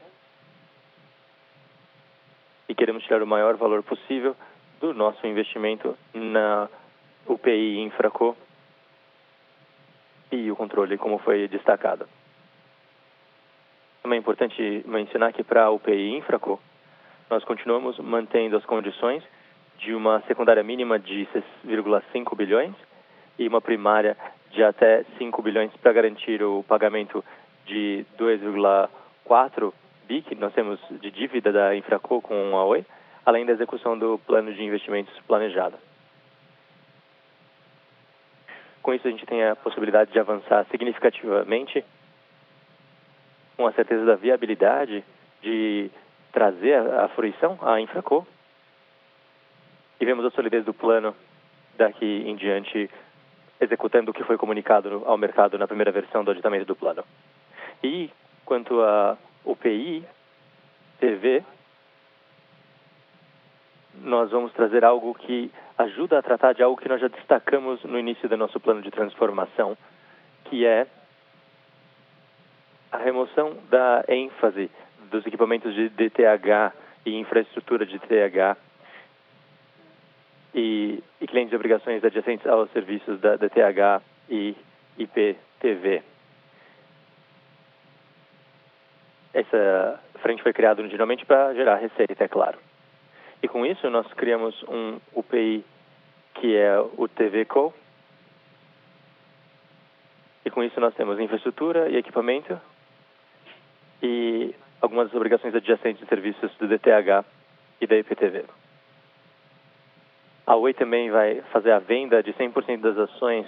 [2.69, 4.37] e queremos tirar o maior valor possível
[4.83, 6.69] do nosso investimento na
[7.25, 8.37] UPI Infraco
[10.33, 12.09] e o controle, como foi destacado.
[14.03, 16.61] Também é importante mencionar que para a UPI Infraco,
[17.31, 19.23] nós continuamos mantendo as condições
[19.79, 21.29] de uma secundária mínima de
[21.65, 22.75] 6,5 bilhões
[23.39, 24.17] e uma primária
[24.51, 27.25] de até 5 bilhões para garantir o pagamento
[27.67, 29.73] de 2,4
[30.09, 32.85] bi que nós temos de dívida da Infraco com a Oi,
[33.25, 35.77] além da execução do plano de investimentos planejado.
[38.83, 41.85] Com isso, a gente tem a possibilidade de avançar significativamente
[43.57, 45.05] com a certeza da viabilidade
[45.41, 45.91] de
[46.33, 48.27] trazer a fruição a Infraco
[50.01, 51.15] e vemos a solidez do plano
[51.77, 52.91] daqui em diante
[53.61, 57.05] executando o que foi comunicado ao mercado na primeira versão do aditamento do plano.
[57.85, 58.11] E
[58.45, 60.05] quanto a UPI,
[60.99, 61.45] TV,
[64.03, 67.99] nós vamos trazer algo que ajuda a tratar de algo que nós já destacamos no
[67.99, 69.77] início do nosso plano de transformação,
[70.45, 70.87] que é
[72.91, 74.71] a remoção da ênfase
[75.11, 76.73] dos equipamentos de DTH
[77.07, 78.57] e infraestrutura de DTH
[80.55, 84.55] e, e clientes de obrigações adjacentes aos serviços da DTH e
[84.99, 86.03] IPTV.
[89.33, 92.59] Essa frente foi criada originalmente para gerar receita, é claro.
[93.43, 95.65] E com isso nós criamos um UPI
[96.35, 97.75] que é o TVCO.
[100.45, 102.61] E com isso nós temos infraestrutura e equipamento
[104.03, 107.25] e algumas obrigações adjacentes de serviços do DTH
[107.81, 108.45] e da IPTV.
[110.45, 113.47] A Oi também vai fazer a venda de 100% das ações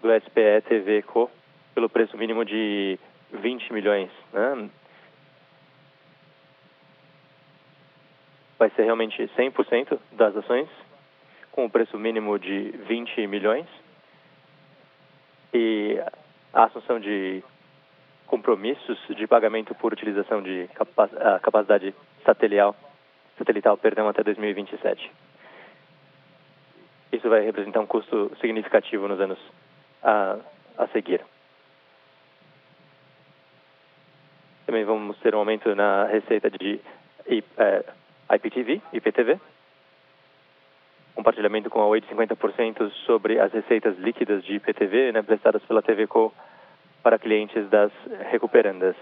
[0.00, 1.30] do SPE TV Co
[1.74, 2.98] pelo preço mínimo de
[3.32, 4.10] 20 milhões.
[4.32, 4.70] Né?
[8.58, 10.68] Vai ser realmente 100% das ações,
[11.52, 13.66] com o preço mínimo de 20 milhões.
[15.52, 15.98] E
[16.52, 17.42] a assunção de
[18.26, 20.68] compromissos de pagamento por utilização de
[21.42, 21.94] capacidade
[22.24, 22.74] satelital,
[23.38, 25.10] satelital perdão, até 2027.
[27.12, 29.38] Isso vai representar um custo significativo nos anos
[30.02, 30.38] a,
[30.76, 31.24] a seguir.
[34.66, 36.80] Também vamos ter um aumento na receita de
[37.56, 37.84] é,
[38.30, 39.38] IPTV, IPTV,
[41.14, 45.82] compartilhamento com a Oi de 50% sobre as receitas líquidas de IPTV né, prestadas pela
[45.82, 46.32] TVCo
[47.02, 47.92] para clientes das
[48.30, 48.96] recuperandas.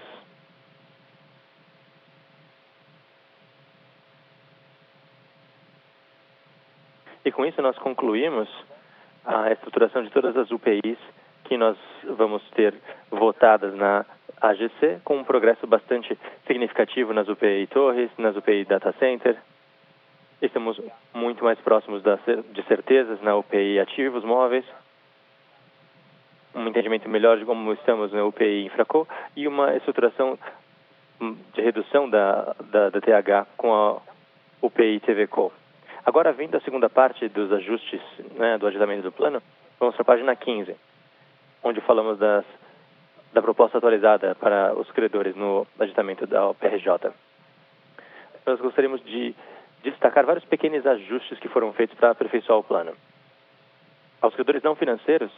[7.25, 8.49] E com isso nós concluímos
[9.25, 10.99] a estruturação de todas as UPIs
[11.45, 11.77] que nós
[12.16, 12.75] vamos ter
[13.11, 14.05] votadas na
[14.45, 19.36] AGC, com um progresso bastante significativo nas UPI Torres, nas UPI Data Center.
[20.42, 20.78] Estamos
[21.14, 24.64] muito mais próximos de certezas na UPI Ativos Móveis,
[26.55, 30.38] um entendimento melhor de como estamos na UPI Infraco e uma estruturação
[31.55, 33.97] de redução da, da, da TH com a
[34.61, 35.53] UPI TVCO.
[36.05, 38.03] Agora, vindo a segunda parte dos ajustes
[38.36, 39.42] né, do agendamento do plano,
[39.80, 40.76] vamos para a página 15,
[41.62, 42.45] onde falamos das,
[43.35, 47.12] da proposta atualizada para os credores no agendamento da PRJ.
[48.47, 49.35] Nós gostaríamos de
[49.82, 52.95] destacar vários pequenos ajustes que foram feitos para aperfeiçoar o plano.
[54.22, 55.30] Aos credores não financeiros,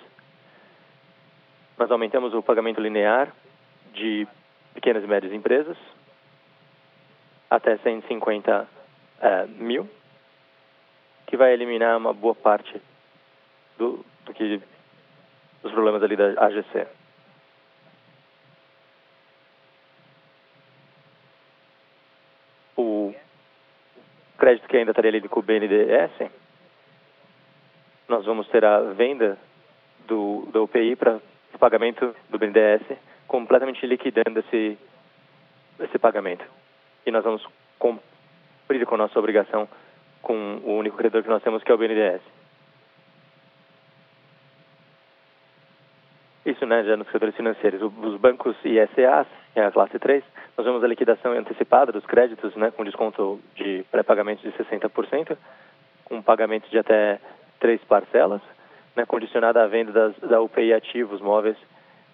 [1.78, 3.32] nós aumentamos o pagamento linear
[3.92, 4.28] de
[4.74, 5.76] pequenas e médias empresas
[7.50, 8.68] até 150
[9.20, 9.88] é, mil,
[11.26, 12.80] que vai eliminar uma boa parte
[13.78, 14.60] do, do que
[15.62, 16.86] dos problemas ali da AGC.
[22.76, 23.14] O
[24.46, 26.30] crédito que ainda estaria ali com o BNDES,
[28.06, 29.36] nós vamos ter a venda
[30.06, 31.18] do, do UPI para
[31.52, 32.82] o pagamento do BNDES
[33.26, 34.78] completamente liquidando esse,
[35.80, 36.44] esse pagamento.
[37.04, 37.44] E nós vamos
[37.76, 39.68] cumprir com a nossa obrigação
[40.22, 42.22] com o único credor que nós temos, que é o BNDES.
[46.56, 47.82] Isso, né, já nos credores financeiros.
[47.82, 50.24] Os bancos ISAs, é a classe 3,
[50.56, 55.36] nós vemos a liquidação antecipada dos créditos, né, com desconto de pré-pagamento de 60%,
[56.06, 57.20] com pagamento de até
[57.60, 58.40] três parcelas,
[58.94, 61.58] né, condicionada à venda das, da UPI ativos móveis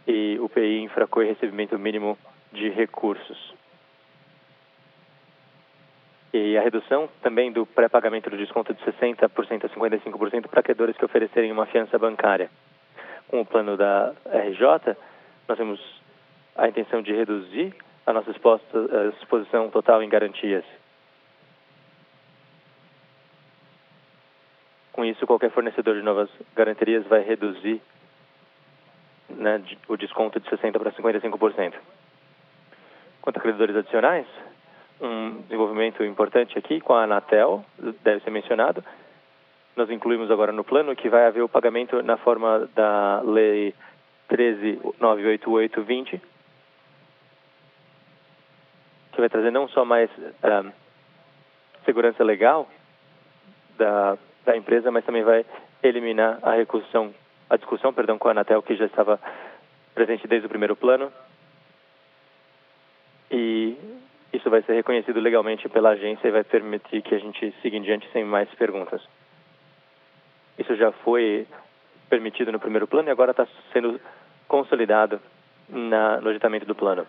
[0.08, 2.18] e UPI infraco e recebimento mínimo
[2.52, 3.54] de recursos.
[6.34, 11.04] E a redução também do pré-pagamento do desconto de 60% a 55% para credores que
[11.04, 12.50] oferecerem uma fiança bancária.
[13.32, 14.94] Com o plano da RJ,
[15.48, 15.80] nós temos
[16.54, 17.74] a intenção de reduzir
[18.04, 20.62] a nossa exposição total em garantias.
[24.92, 27.80] Com isso, qualquer fornecedor de novas garantias vai reduzir
[29.30, 31.72] né, o desconto de 60% para 55%.
[33.22, 34.26] Quanto a credores adicionais,
[35.00, 37.64] um desenvolvimento importante aqui com a Anatel,
[38.04, 38.84] deve ser mencionado.
[39.76, 43.74] Nós incluímos agora no plano que vai haver o pagamento na forma da Lei
[44.30, 46.20] 1398820,
[49.12, 50.72] que vai trazer não só mais uh,
[51.84, 52.68] segurança legal
[53.76, 55.44] da, da empresa, mas também vai
[55.82, 57.12] eliminar a recursão
[57.52, 59.20] a discussão perdão, com a Anatel, que já estava
[59.94, 61.12] presente desde o primeiro plano.
[63.30, 63.76] E
[64.32, 67.82] isso vai ser reconhecido legalmente pela agência e vai permitir que a gente siga em
[67.82, 69.06] diante sem mais perguntas.
[70.58, 71.46] Isso já foi
[72.08, 74.00] permitido no primeiro plano e agora está sendo
[74.46, 75.20] consolidado
[75.68, 77.06] na, no agitamento do plano.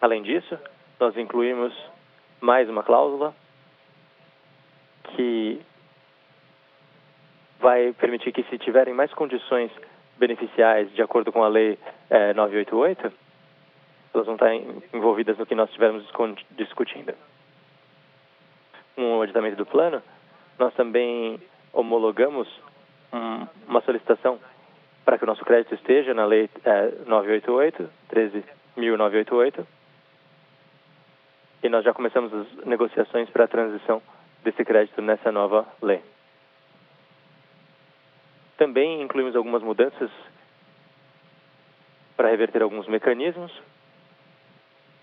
[0.00, 0.58] Além disso,
[0.98, 1.74] nós incluímos
[2.40, 3.34] mais uma cláusula
[5.14, 5.60] que
[7.60, 9.70] vai permitir que, se tiverem mais condições
[10.18, 11.78] beneficiais de acordo com a Lei
[12.10, 13.12] é, 988,
[14.14, 14.54] elas vão estar
[14.94, 16.04] envolvidas no que nós estivermos
[16.52, 17.14] discutindo.
[18.96, 20.02] Um aditamento do plano,
[20.58, 21.40] nós também
[21.74, 22.48] homologamos
[23.12, 24.38] um, uma solicitação
[25.04, 27.90] para que o nosso crédito esteja na Lei é, 988,
[28.76, 29.66] 13.988,
[31.62, 34.00] e nós já começamos as negociações para a transição
[34.42, 36.02] desse crédito nessa nova lei.
[38.56, 40.10] Também incluímos algumas mudanças
[42.16, 43.52] para reverter alguns mecanismos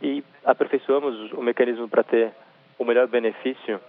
[0.02, 2.32] e aperfeiçoamos o mecanismo para ter
[2.78, 3.80] o melhor benefício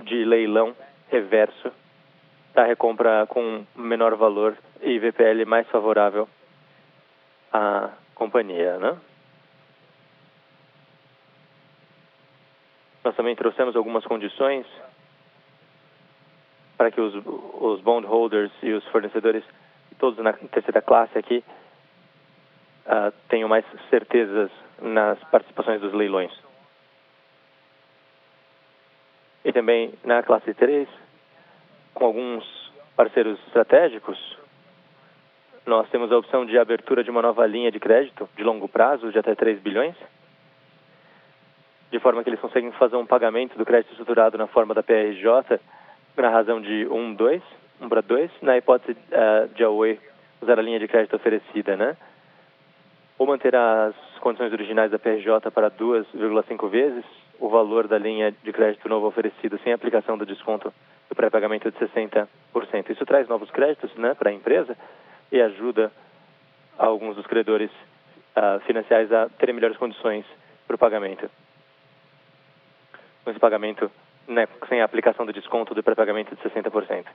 [0.00, 0.74] de leilão
[1.10, 1.72] reverso
[2.54, 6.28] da recompra com menor valor e VPL mais favorável
[7.52, 8.96] à companhia, né?
[13.02, 14.66] Nós também trouxemos algumas condições
[16.76, 19.44] para que os, os bondholders e os fornecedores,
[19.98, 21.42] todos na terceira classe aqui,
[22.86, 26.32] uh, tenham mais certezas nas participações dos leilões.
[29.44, 30.88] E também na classe 3,
[31.94, 32.44] com alguns
[32.96, 34.38] parceiros estratégicos,
[35.64, 39.10] nós temos a opção de abertura de uma nova linha de crédito de longo prazo
[39.10, 39.94] de até 3 bilhões,
[41.90, 45.58] de forma que eles conseguem fazer um pagamento do crédito estruturado na forma da PRJ
[46.16, 47.42] na razão de 1, 2,
[47.80, 49.98] 1 para 2, na hipótese uh, de a Oi
[50.40, 51.96] usar a linha de crédito oferecida, né?
[53.18, 57.04] Ou manter as condições originais da PRJ para 2,5 vezes
[57.40, 60.72] o valor da linha de crédito novo oferecido sem aplicação do desconto
[61.08, 62.28] do pré-pagamento de 60%.
[62.90, 64.76] Isso traz novos créditos né, para a empresa
[65.32, 65.90] e ajuda
[66.78, 67.70] alguns dos credores
[68.36, 70.24] uh, financiais a terem melhores condições
[70.66, 71.30] para o pagamento.
[73.24, 73.90] Com esse pagamento
[74.28, 77.06] né, sem a aplicação do desconto do pré-pagamento de 60%.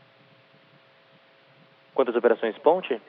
[1.93, 2.99] Quanto às operações ponte,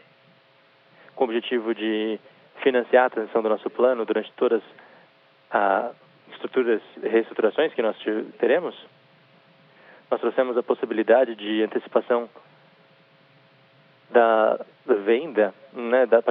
[1.14, 2.20] com o objetivo de
[2.62, 4.62] financiar a transição do nosso plano durante todas
[5.50, 6.05] as
[6.46, 7.96] estruturas, reestruturações que nós
[8.38, 8.74] teremos,
[10.10, 12.28] nós trouxemos a possibilidade de antecipação
[14.10, 14.64] da
[15.04, 16.22] venda, né, da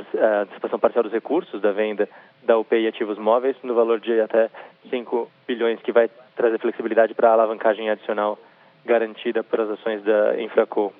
[0.41, 2.07] antecipação parcial dos recursos da venda
[2.43, 4.49] da UPI ativos móveis no valor de até
[4.89, 8.39] 5 bilhões, que vai trazer flexibilidade para a alavancagem adicional
[8.85, 10.93] garantida pelas ações da Infraco.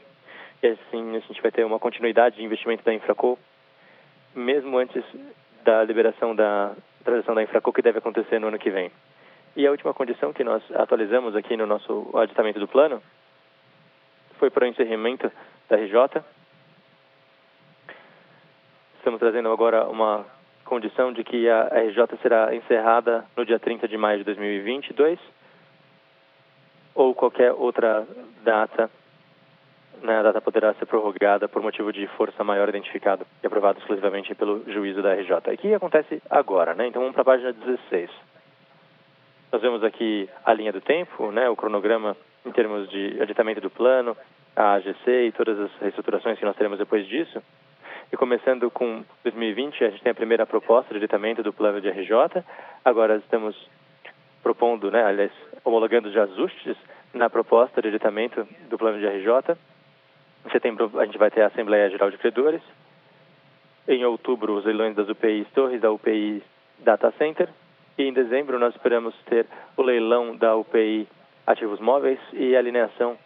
[0.62, 3.40] E assim a gente vai ter uma continuidade de investimento da Infraco,
[4.36, 5.04] mesmo antes
[5.64, 6.74] da liberação da
[7.06, 8.92] transação da Infraco, que deve acontecer no ano que vem.
[9.56, 13.02] E a última condição que nós atualizamos aqui no nosso aditamento do plano
[14.38, 15.32] foi para o encerramento
[15.70, 16.22] da RJ.
[18.98, 20.26] Estamos trazendo agora uma
[20.66, 25.20] condição de que a RJ será encerrada no dia 30 de maio de 2022
[26.96, 28.06] ou qualquer outra
[28.44, 28.90] data,
[30.02, 34.34] né, a data poderá ser prorrogada por motivo de força maior identificado e aprovado exclusivamente
[34.36, 35.54] pelo juízo da RJ.
[35.54, 36.88] O que acontece agora, né?
[36.88, 38.10] Então vamos para a página 16.
[39.52, 42.16] Nós vemos aqui a linha do tempo, né, o cronograma
[42.46, 44.16] em termos de aditamento do plano,
[44.56, 47.42] a AGC e todas as reestruturações que nós teremos depois disso.
[48.12, 51.90] E começando com 2020, a gente tem a primeira proposta de aditamento do plano de
[51.90, 52.44] RJ.
[52.84, 53.56] Agora estamos
[54.44, 55.32] propondo, né, aliás,
[55.64, 56.78] homologando os ajustes
[57.14, 59.58] na proposta de aditamento do plano de RJ.
[60.46, 62.62] Em setembro, a gente vai ter a Assembleia Geral de Credores.
[63.88, 66.44] Em outubro, os leilões das UPIs Torres, da UPI
[66.80, 67.50] Data Center.
[67.98, 71.08] E em dezembro, nós esperamos ter o leilão da UPI
[71.48, 73.18] Ativos Móveis e a alineação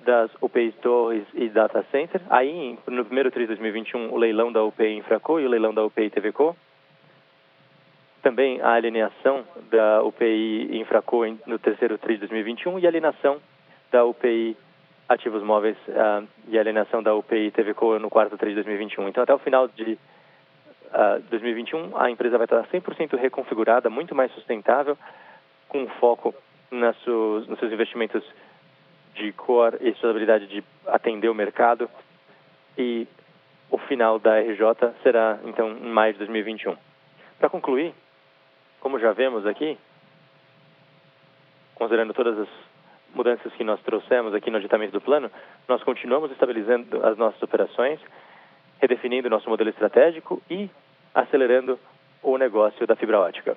[0.00, 2.22] das UPIs Torres e Data Center.
[2.30, 5.84] Aí, no primeiro TRI de 2021, o leilão da UPI Infraco e o leilão da
[5.84, 6.56] UPI TVCO.
[8.22, 13.40] Também a alineação da UPI Infraco no terceiro TRI de 2021 e a alienação
[13.90, 14.56] da UPI
[15.08, 19.08] Ativos Móveis uh, e alienação da UPI TVCO no quarto TRI de 2021.
[19.08, 24.32] Então, até o final de uh, 2021, a empresa vai estar 100% reconfigurada, muito mais
[24.32, 24.98] sustentável,
[25.68, 26.34] com foco
[26.70, 28.24] nas seus, nos seus investimentos
[29.14, 31.88] de core e sua habilidade de atender o mercado.
[32.76, 33.06] E
[33.70, 36.76] o final da RJ será, então, em maio de 2021.
[37.38, 37.94] Para concluir,
[38.80, 39.78] como já vemos aqui,
[41.74, 42.48] considerando todas as
[43.16, 45.30] mudanças que nós trouxemos aqui no aditamento do plano,
[45.66, 47.98] nós continuamos estabilizando as nossas operações,
[48.80, 50.70] redefinindo nosso modelo estratégico e
[51.14, 51.78] acelerando
[52.22, 53.56] o negócio da fibra ótica.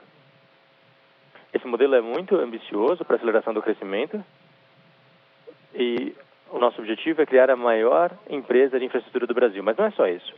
[1.54, 4.24] Esse modelo é muito ambicioso para a aceleração do crescimento
[5.76, 6.16] e
[6.52, 9.62] o nosso objetivo é criar a maior empresa de infraestrutura do Brasil.
[9.64, 10.34] Mas não é só isso.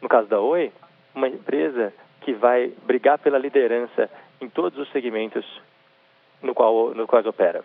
[0.00, 0.72] No caso da Oi,
[1.14, 4.10] uma empresa que vai brigar pela liderança
[4.40, 5.44] em todos os segmentos
[6.42, 7.64] no qual no quais opera.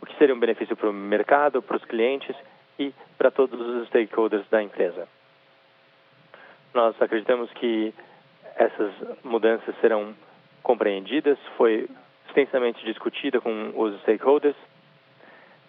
[0.00, 2.34] O que seria um benefício para o mercado, para os clientes
[2.78, 5.06] e para todos os stakeholders da empresa.
[6.72, 7.92] Nós acreditamos que
[8.56, 8.92] essas
[9.22, 10.14] mudanças serão
[10.62, 11.38] compreendidas.
[11.56, 11.88] Foi
[12.28, 14.56] extensamente discutida com os stakeholders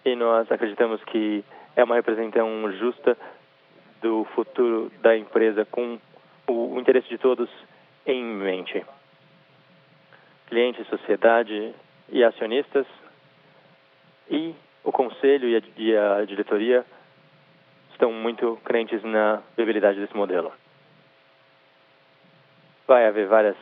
[0.04, 1.44] e nós acreditamos que
[1.76, 3.16] é uma representação justa
[4.00, 5.98] do futuro da empresa com
[6.48, 7.48] o interesse de todos
[8.06, 8.84] em mente.
[10.52, 11.74] Clientes, sociedade
[12.10, 12.86] e acionistas
[14.30, 16.84] e o conselho e a, e a diretoria
[17.90, 20.52] estão muito crentes na viabilidade desse modelo.
[22.86, 23.56] Vai haver várias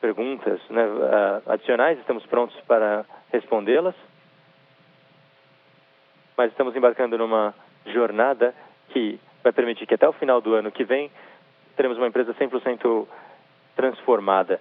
[0.00, 0.82] perguntas né,
[1.46, 3.94] adicionais, estamos prontos para respondê-las.
[6.36, 7.54] Mas estamos embarcando numa
[7.86, 8.52] jornada
[8.88, 11.08] que vai permitir que até o final do ano que vem
[11.76, 13.06] teremos uma empresa 100%
[13.76, 14.60] transformada,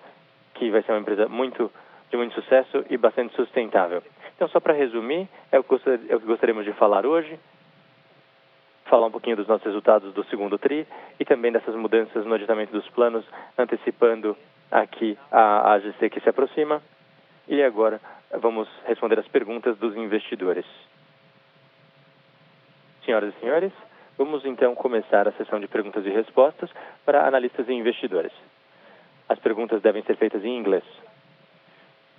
[0.55, 1.71] que vai ser uma empresa muito
[2.09, 4.01] de muito sucesso e bastante sustentável.
[4.35, 5.75] Então, só para resumir, é o, que
[6.09, 7.39] é o que gostaríamos de falar hoje,
[8.85, 10.87] falar um pouquinho dos nossos resultados do segundo TRI
[11.19, 13.25] e também dessas mudanças no aditamento dos planos,
[13.57, 14.35] antecipando
[14.71, 16.81] aqui a AGC que se aproxima.
[17.47, 18.01] E agora
[18.39, 20.65] vamos responder as perguntas dos investidores.
[23.05, 23.71] Senhoras e senhores,
[24.17, 26.69] vamos então começar a sessão de perguntas e respostas
[27.05, 28.31] para analistas e investidores.
[29.27, 30.83] As perguntas devem ser feitas em inglês.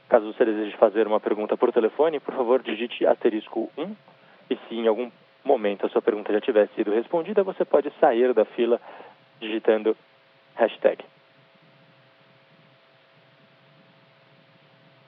[0.09, 3.96] Caso você deseje fazer uma pergunta por telefone, por favor, digite asterisco 1
[4.50, 5.11] e se em algum
[5.44, 8.80] momento a sua pergunta já tiver sido respondida, você pode sair da fila
[9.40, 9.96] digitando
[10.54, 11.04] hashtag.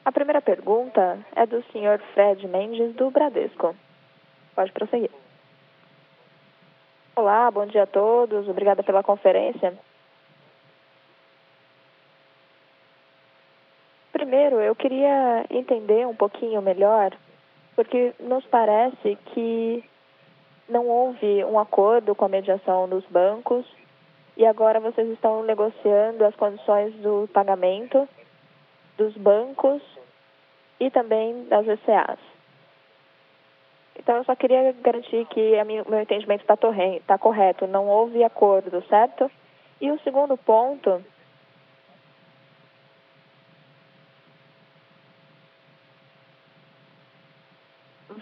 [0.05, 2.01] A primeira pergunta é do Sr.
[2.15, 3.77] Fred Mendes, do Bradesco.
[4.55, 5.11] Pode prosseguir.
[7.15, 8.49] Olá, bom dia a todos.
[8.49, 9.79] Obrigada pela conferência.
[14.29, 17.17] Primeiro, eu queria entender um pouquinho melhor,
[17.75, 19.83] porque nos parece que
[20.69, 23.65] não houve um acordo com a mediação dos bancos
[24.37, 28.07] e agora vocês estão negociando as condições do pagamento
[28.99, 29.81] dos bancos
[30.79, 32.19] e também das ECAs.
[33.99, 35.55] Então, eu só queria garantir que
[35.87, 36.55] o meu entendimento está
[37.07, 39.31] tá correto, não houve acordo, certo?
[39.81, 41.03] E o segundo ponto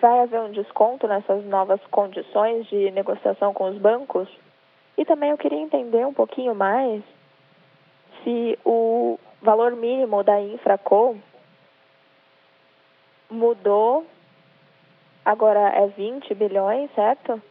[0.07, 4.29] vai haver um desconto nessas novas condições de negociação com os bancos?
[4.97, 7.03] E também eu queria entender um pouquinho mais
[8.23, 11.19] se o valor mínimo da Infracom
[13.29, 14.07] mudou,
[15.25, 17.43] agora é 20 bilhões, certo?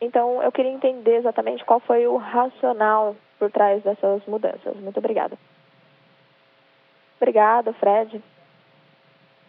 [0.00, 4.76] Então, eu queria entender exatamente qual foi o racional por trás dessas mudanças.
[4.76, 5.36] Muito obrigada.
[7.20, 8.22] Obrigada, Fred.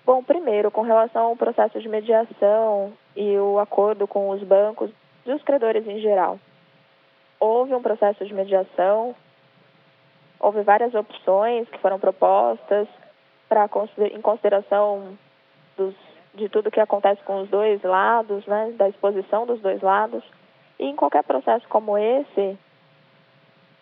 [0.08, 4.90] Bom, primeiro, com relação ao processo de mediação e o acordo com os bancos
[5.26, 6.40] e os credores em geral.
[7.38, 9.14] Houve um processo de mediação,
[10.40, 12.88] houve várias opções que foram propostas
[13.50, 13.70] para
[14.14, 15.18] em consideração
[15.76, 15.94] dos,
[16.36, 20.24] de tudo que acontece com os dois lados, né, da exposição dos dois lados.
[20.80, 22.58] E em qualquer processo como esse,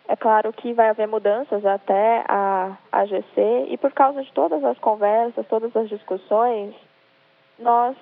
[0.07, 2.54] é claro que vai haver mudanças até a
[2.91, 6.73] AGC e por causa de todas as conversas, todas as discussões,
[7.59, 7.95] nós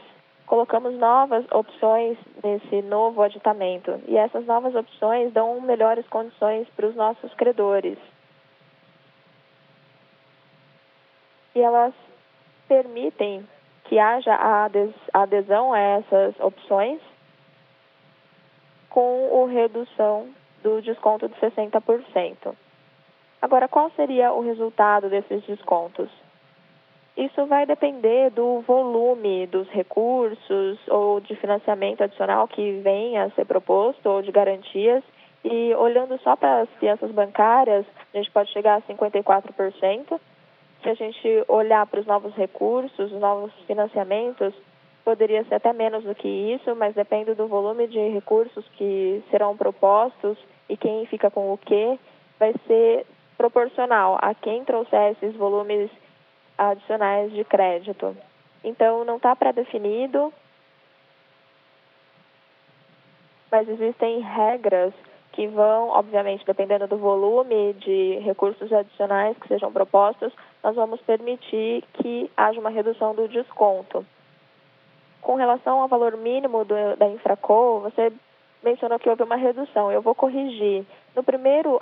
[0.46, 6.96] colocamos novas opções nesse novo aditamento e essas novas opções dão melhores condições para os
[6.96, 7.98] nossos credores.
[11.56, 11.94] E elas
[12.68, 13.48] permitem
[13.86, 14.70] que haja a
[15.14, 17.00] adesão a essas opções
[18.90, 20.30] com a redução
[20.64, 22.56] do desconto de 60%.
[23.44, 26.10] Agora, qual seria o resultado desses descontos?
[27.18, 33.44] Isso vai depender do volume dos recursos ou de financiamento adicional que venha a ser
[33.44, 35.04] proposto ou de garantias.
[35.44, 40.22] E olhando só para as fianças bancárias, a gente pode chegar a 54%.
[40.82, 44.54] Se a gente olhar para os novos recursos, os novos financiamentos,
[45.04, 49.58] poderia ser até menos do que isso, mas depende do volume de recursos que serão
[49.58, 50.38] propostos
[50.70, 52.00] e quem fica com o quê,
[52.40, 53.06] vai ser
[53.44, 55.92] proporcional a quem trouxer esses volumes
[56.58, 58.16] adicionais de crédito.
[58.64, 60.34] Então, não está pré-definido,
[63.52, 64.94] mas existem regras
[65.34, 70.32] que vão, obviamente, dependendo do volume de recursos adicionais que sejam propostos,
[70.64, 74.06] nós vamos permitir que haja uma redução do desconto.
[75.22, 78.14] Com relação ao valor mínimo do, da Infraco, você
[78.64, 79.92] mencionou que houve uma redução.
[79.92, 80.86] Eu vou corrigir.
[81.16, 81.80] No primeiro,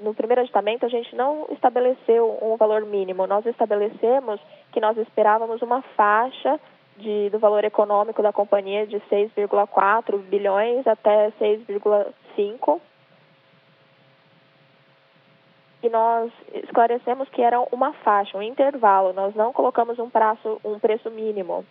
[0.00, 3.26] no primeiro aditamento, a gente não estabeleceu um valor mínimo.
[3.26, 4.40] Nós estabelecemos
[4.72, 6.58] que nós esperávamos uma faixa
[6.96, 12.80] de, do valor econômico da companhia de 6,4 bilhões até 6,5
[15.82, 19.12] e nós esclarecemos que era uma faixa, um intervalo.
[19.12, 21.64] Nós não colocamos um, prazo, um preço mínimo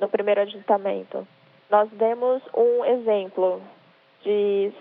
[0.00, 1.26] no primeiro aditamento.
[1.70, 3.62] Nós demos um exemplo
[4.22, 4.72] de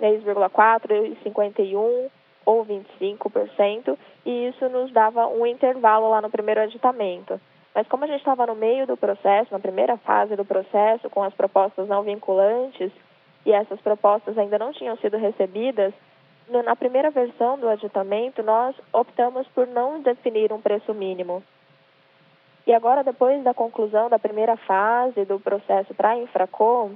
[0.00, 2.08] 6,4, 51
[2.44, 7.40] ou 25%, e isso nos dava um intervalo lá no primeiro aditamento.
[7.74, 11.22] Mas como a gente estava no meio do processo, na primeira fase do processo, com
[11.22, 12.90] as propostas não vinculantes,
[13.44, 15.92] e essas propostas ainda não tinham sido recebidas,
[16.48, 21.42] na primeira versão do aditamento, nós optamos por não definir um preço mínimo.
[22.66, 26.92] E agora, depois da conclusão da primeira fase do processo para a Infracom,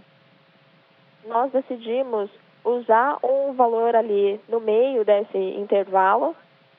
[1.26, 2.30] nós decidimos
[2.64, 6.34] usar um valor ali no meio desse intervalo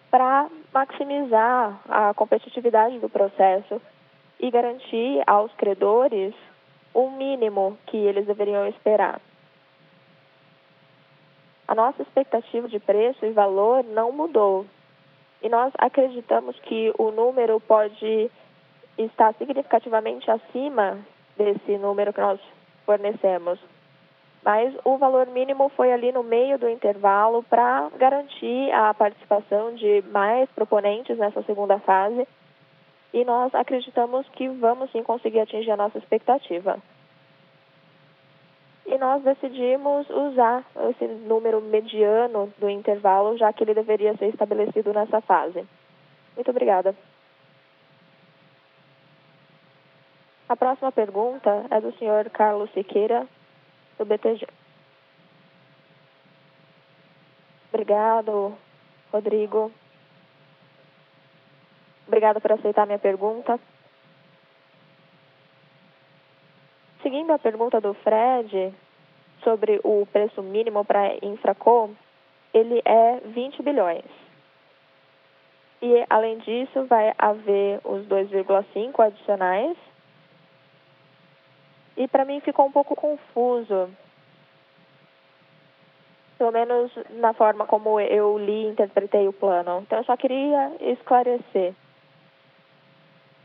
[0.10, 3.82] para maximizar a competitividade do processo
[4.40, 6.34] e garantir aos credores
[6.94, 9.22] o mínimo que eles deveriam esperar.
[11.68, 14.66] A nossa expectativa de preço e valor não mudou.
[15.42, 18.30] E nós acreditamos que o número pode
[18.98, 21.00] está significativamente acima
[21.38, 22.40] desse número que nós
[22.86, 23.58] fornecemos.
[24.44, 30.04] Mas o valor mínimo foi ali no meio do intervalo para garantir a participação de
[30.12, 32.28] mais proponentes nessa segunda fase.
[33.14, 36.80] E nós acreditamos que vamos sim conseguir atingir a nossa expectativa.
[38.86, 44.92] E nós decidimos usar esse número mediano do intervalo, já que ele deveria ser estabelecido
[44.92, 45.66] nessa fase.
[46.36, 46.96] Muito obrigada.
[50.50, 53.26] A próxima pergunta é do senhor Carlos Siqueira,
[53.98, 54.48] do BTG.
[57.74, 58.58] Obrigado,
[59.12, 59.72] Rodrigo.
[62.08, 63.60] Obrigada por aceitar minha pergunta.
[67.02, 68.74] Seguindo a pergunta do Fred
[69.44, 71.96] sobre o preço mínimo para Infracom,
[72.54, 74.06] ele é 20 bilhões.
[75.82, 79.76] E, além disso, vai haver os 2,5 adicionais
[81.96, 83.90] e para mim ficou um pouco confuso.
[86.38, 89.82] Pelo menos na forma como eu li e interpretei o plano.
[89.82, 91.74] Então eu só queria esclarecer.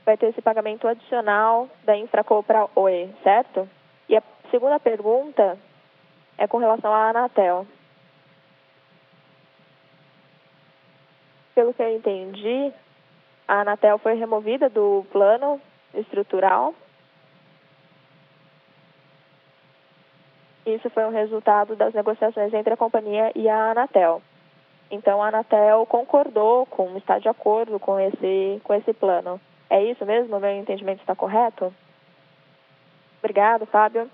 [0.04, 3.68] Vai ter esse pagamento adicional da Infracol para Oi, certo?
[4.08, 5.58] E a segunda pergunta
[6.38, 7.66] é com relação à Anatel.
[11.54, 12.72] Pelo que eu entendi,
[13.48, 15.60] a Anatel foi removida do plano
[15.94, 16.74] estrutural
[20.66, 24.20] Isso foi um resultado das negociações entre a companhia e a Anatel.
[24.90, 29.40] Então a Anatel concordou com, está de acordo com esse, com esse plano.
[29.70, 30.40] É isso mesmo?
[30.40, 31.72] Meu entendimento está correto?
[33.20, 34.10] Obrigado, Fábio.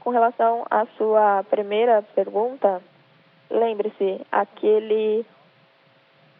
[0.00, 2.80] Com relação à sua primeira pergunta,
[3.50, 5.26] lembre-se, aquele,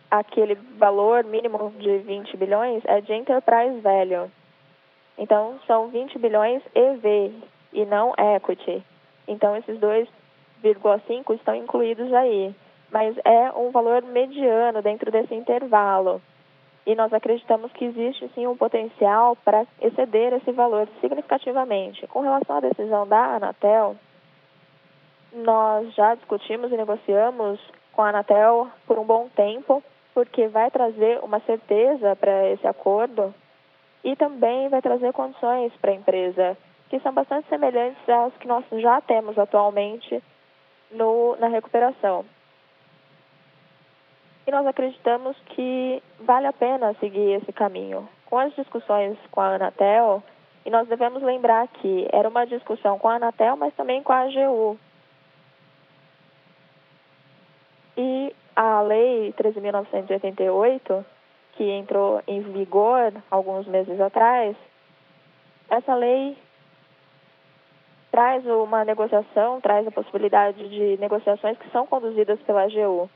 [0.09, 4.31] aquele valor mínimo de 20 bilhões é de enterprise value.
[5.16, 7.33] Então, são 20 bilhões EV
[7.73, 8.85] e não equity.
[9.29, 12.55] Então, esses 2,5 estão incluídos aí.
[12.91, 16.20] Mas é um valor mediano dentro desse intervalo.
[16.87, 22.07] E nós acreditamos que existe sim um potencial para exceder esse valor significativamente.
[22.07, 23.95] Com relação à decisão da Anatel,
[25.33, 27.61] nós já discutimos e negociamos
[27.93, 29.83] com a Anatel por um bom tempo,
[30.14, 33.35] porque vai trazer uma certeza para esse acordo
[34.03, 36.57] e também vai trazer condições para a empresa
[36.89, 40.22] que são bastante semelhantes às que nós já temos atualmente
[40.91, 42.24] no, na recuperação.
[44.47, 48.09] E nós acreditamos que vale a pena seguir esse caminho.
[48.24, 50.22] Com as discussões com a Anatel,
[50.64, 54.20] e nós devemos lembrar que era uma discussão com a Anatel, mas também com a
[54.20, 54.78] AGU.
[57.97, 61.05] E a Lei 13.988,
[61.53, 64.57] que entrou em vigor alguns meses atrás,
[65.70, 66.36] essa lei
[68.19, 73.09] traz uma negociação, traz a possibilidade de negociações que são conduzidas pela AGU.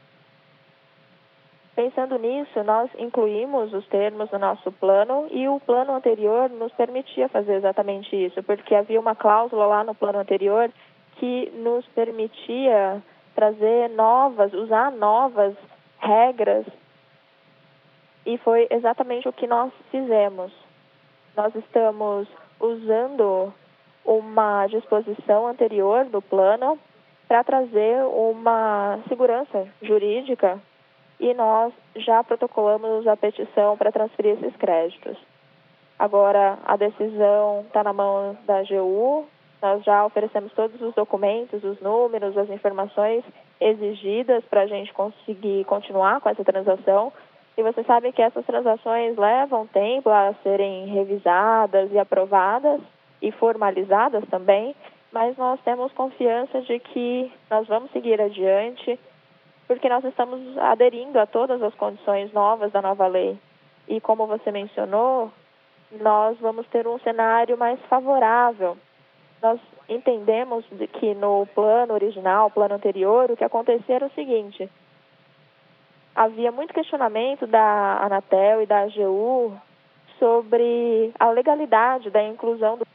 [1.74, 7.28] Pensando nisso, nós incluímos os termos no nosso plano e o plano anterior nos permitia
[7.28, 10.70] fazer exatamente isso, porque havia uma cláusula lá no plano anterior
[11.16, 13.02] que nos permitia
[13.34, 15.56] trazer novas, usar novas
[15.98, 16.64] regras
[18.24, 20.52] e foi exatamente o que nós fizemos.
[21.36, 22.28] Nós estamos
[22.60, 23.52] usando
[24.04, 26.78] uma disposição anterior do plano
[27.28, 30.60] para trazer uma segurança jurídica
[31.18, 35.16] e nós já protocolamos a petição para transferir esses créditos.
[35.98, 39.24] Agora, a decisão está na mão da AGU,
[39.62, 43.24] nós já oferecemos todos os documentos, os números, as informações
[43.60, 47.12] exigidas para a gente conseguir continuar com essa transação.
[47.56, 52.80] E você sabe que essas transações levam tempo a serem revisadas e aprovadas
[53.22, 54.74] e formalizadas também,
[55.12, 58.98] mas nós temos confiança de que nós vamos seguir adiante,
[59.68, 63.38] porque nós estamos aderindo a todas as condições novas da nova lei.
[63.86, 65.30] E como você mencionou,
[66.00, 68.76] nós vamos ter um cenário mais favorável.
[69.40, 70.64] Nós entendemos
[70.94, 74.68] que no plano original, plano anterior, o que acontecia era o seguinte:
[76.14, 79.52] havia muito questionamento da Anatel e da AGU
[80.18, 82.86] sobre a legalidade da inclusão do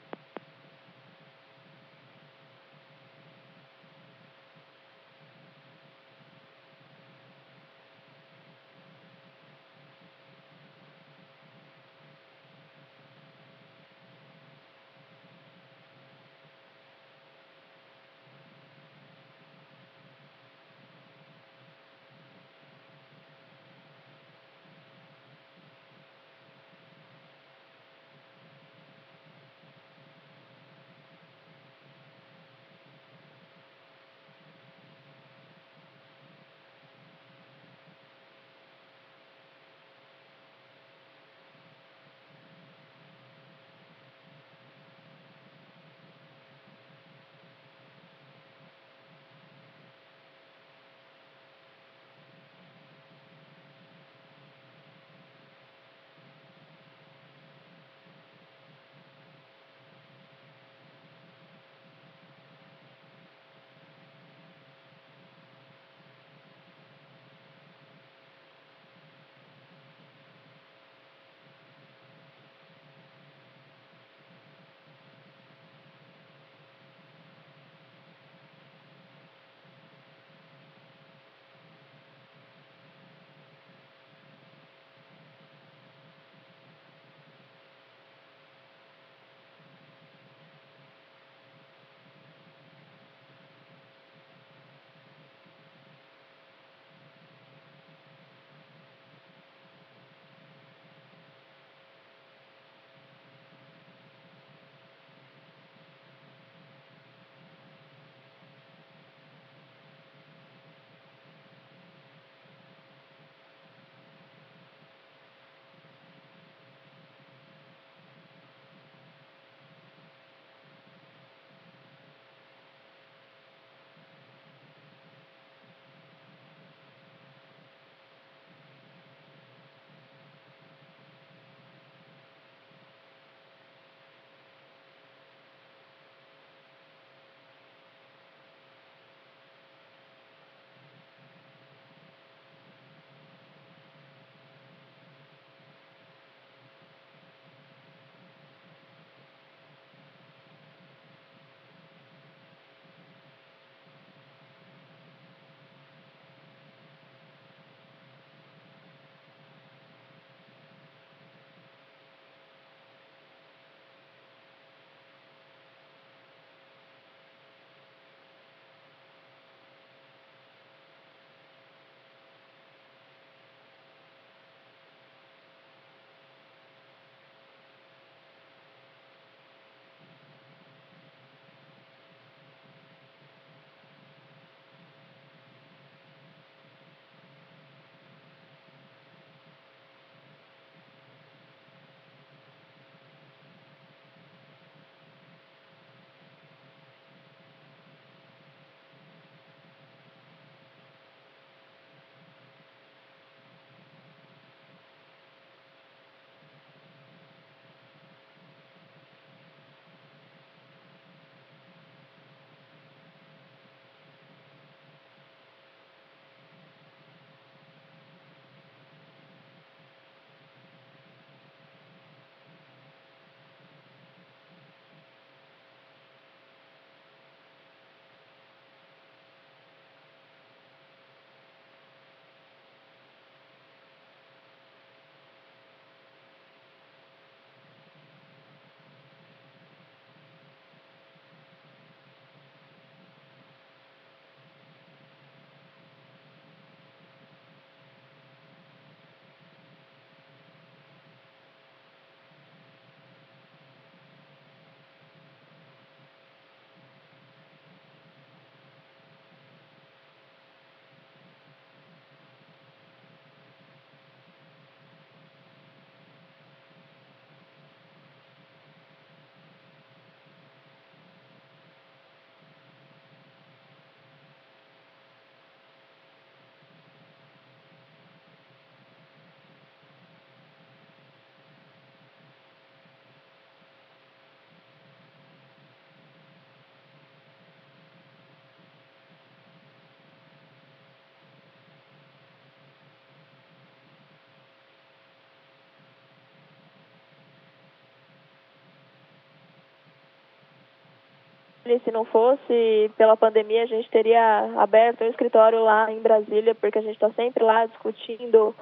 [301.84, 306.80] se não fosse pela pandemia, a gente teria aberto um escritório lá em Brasília, porque
[306.80, 308.56] a gente está sempre lá discutindo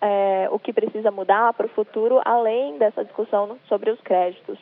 [0.00, 4.58] é, o que precisa mudar para o futuro, além dessa discussão sobre os créditos.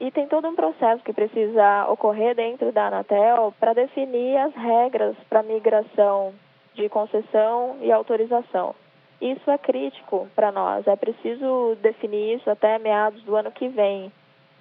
[0.00, 5.14] E tem todo um processo que precisa ocorrer dentro da Anatel para definir as regras
[5.28, 6.32] para migração
[6.74, 8.74] de concessão e autorização.
[9.20, 14.10] Isso é crítico para nós, é preciso definir isso até meados do ano que vem.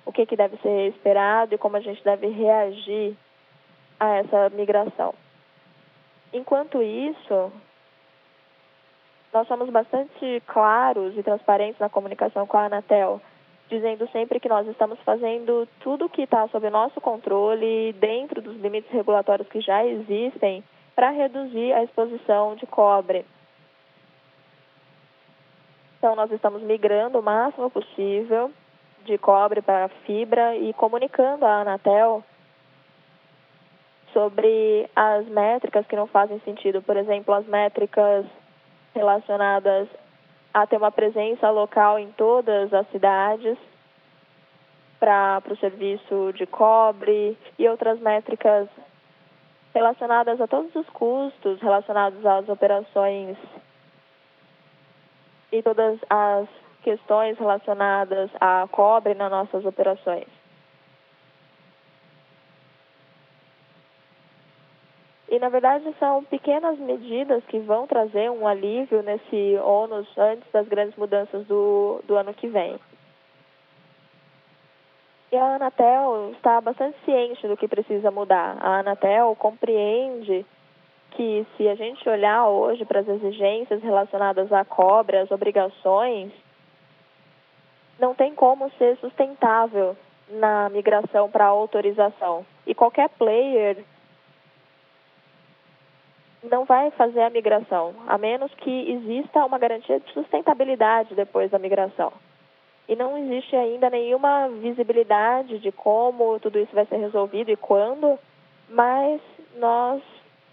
[0.06, 3.16] O que, que deve ser esperado e como a gente deve reagir
[4.00, 5.14] a essa migração.
[6.32, 7.52] Enquanto isso,
[9.34, 13.22] nós somos bastante claros e transparentes na comunicação com a Anatel,
[13.68, 18.58] dizendo sempre que nós estamos fazendo tudo o que está sob nosso controle, dentro dos
[18.58, 20.64] limites regulatórios que já existem,
[20.96, 23.26] para reduzir a exposição de cobre.
[25.98, 28.52] Então, nós estamos migrando o máximo possível
[29.06, 32.24] de cobre para fibra e comunicando à Anatel
[34.14, 38.26] sobre as métricas que não fazem sentido, por exemplo, as métricas
[38.94, 39.88] relacionadas
[40.54, 43.58] a ter uma presença local em todas as cidades
[45.00, 48.68] para o serviço de cobre e outras métricas
[49.74, 53.38] relacionadas a todos os custos relacionados às operações
[55.52, 56.48] e todas as
[56.84, 60.28] questões relacionadas a cobre nas nossas operações.
[65.30, 70.68] E, na verdade, são pequenas medidas que vão trazer um alívio nesse ônus antes das
[70.68, 72.80] grandes mudanças do, do ano que vem.
[75.32, 78.58] E a Anatel está bastante ciente do que precisa mudar.
[78.60, 80.44] A Anatel compreende
[81.12, 86.32] que se a gente olhar hoje para as exigências relacionadas à cobra, às obrigações,
[88.00, 89.96] não tem como ser sustentável
[90.30, 92.46] na migração para autorização.
[92.66, 93.78] E qualquer player
[96.44, 101.60] não vai fazer a migração, a menos que exista uma garantia de sustentabilidade depois da
[101.60, 102.14] migração.
[102.88, 108.18] E não existe ainda nenhuma visibilidade de como tudo isso vai ser resolvido e quando,
[108.70, 109.22] mas
[109.58, 110.02] nós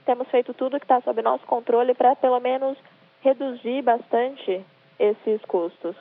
[0.05, 2.77] temos feito tudo que está sob nosso controle para pelo menos
[3.23, 4.65] reduzir bastante
[4.99, 5.97] esses custos.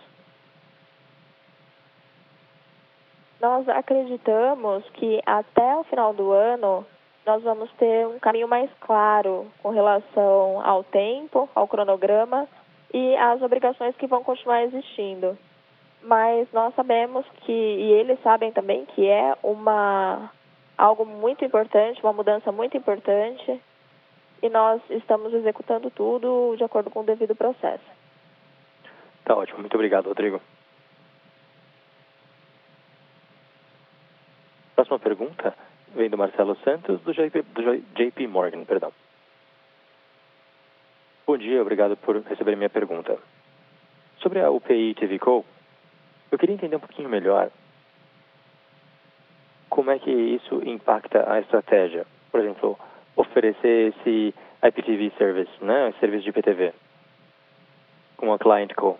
[3.42, 6.86] Nós acreditamos que até o final do ano
[7.26, 12.48] nós vamos ter um caminho mais claro com relação ao tempo, ao cronograma
[12.94, 15.38] e às obrigações que vão continuar existindo.
[16.04, 20.32] Mas nós sabemos que, e eles sabem também, que é uma
[20.78, 23.60] algo muito importante, uma mudança muito importante,
[24.42, 27.84] e nós estamos executando tudo de acordo com o devido processo.
[29.24, 30.40] Tá ótimo, muito obrigado, Rodrigo.
[34.76, 35.56] Próxima pergunta
[35.96, 38.92] vem do Marcelo Santos, do JP, do JP Morgan, perdão.
[41.26, 43.18] Bom dia, obrigado por receber minha pergunta.
[44.20, 45.46] Sobre a UPI TV Co,
[46.30, 47.50] eu queria entender um pouquinho melhor
[49.70, 52.06] como é que isso impacta a estratégia.
[52.30, 52.78] Por exemplo,
[53.16, 56.74] oferecer esse IPTV service, né, serviço de IPTV,
[58.18, 59.00] com a Client Co.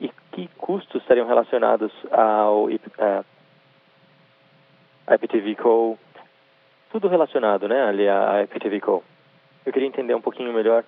[0.00, 3.24] E que custos estariam relacionados ao uh,
[5.12, 5.98] IPTV Co.
[6.92, 9.02] Tudo relacionado, né, ali a IPTV Co.
[9.66, 10.84] Eu queria entender um pouquinho melhor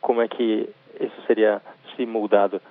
[0.00, 1.60] como é que isso seria
[1.94, 2.62] se moldado.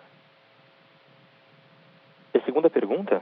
[2.33, 3.21] E a segunda pergunta,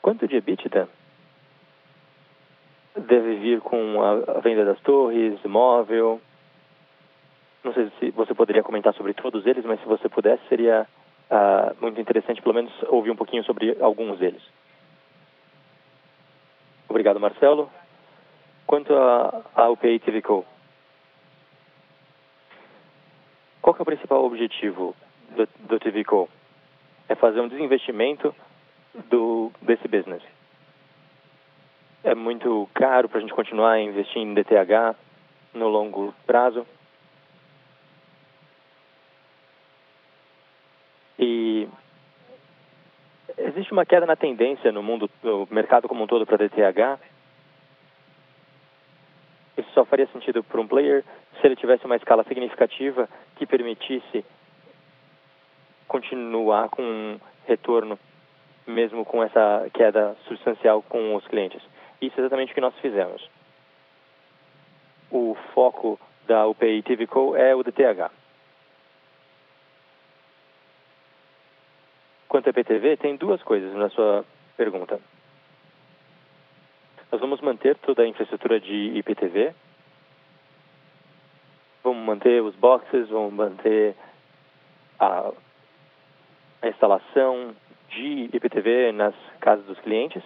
[0.00, 0.88] quanto de EBITDA
[2.96, 6.18] deve vir com a venda das torres, móvel?
[7.68, 10.86] Não sei se você poderia comentar sobre todos eles, mas se você pudesse, seria
[11.30, 14.42] uh, muito interessante, pelo menos, ouvir um pouquinho sobre alguns deles.
[16.88, 17.70] Obrigado, Marcelo.
[18.66, 20.46] Quanto à UPI TV Co.
[23.60, 24.96] Qual é o principal objetivo
[25.36, 26.26] do, do TV Co?
[27.06, 28.34] É fazer um desinvestimento
[29.10, 30.22] do, desse business.
[32.02, 34.96] É muito caro para a gente continuar investindo em DTH
[35.52, 36.66] no longo prazo.
[41.18, 41.68] E
[43.58, 47.00] existe uma queda na tendência no mundo, no mercado como um todo para DTH.
[49.56, 51.04] Isso só faria sentido para um player
[51.40, 54.24] se ele tivesse uma escala significativa que permitisse
[55.88, 57.98] continuar com um retorno,
[58.66, 61.60] mesmo com essa queda substancial com os clientes.
[62.00, 63.28] Isso é exatamente o que nós fizemos.
[65.10, 68.10] O foco da UPI TVCO é o DTH.
[72.38, 74.24] Quanto a IPTV, tem duas coisas na sua
[74.56, 75.00] pergunta.
[77.10, 79.52] Nós vamos manter toda a infraestrutura de IPTV,
[81.82, 83.96] vamos manter os boxes, vamos manter
[85.00, 85.32] a,
[86.62, 87.56] a instalação
[87.88, 90.22] de IPTV nas casas dos clientes.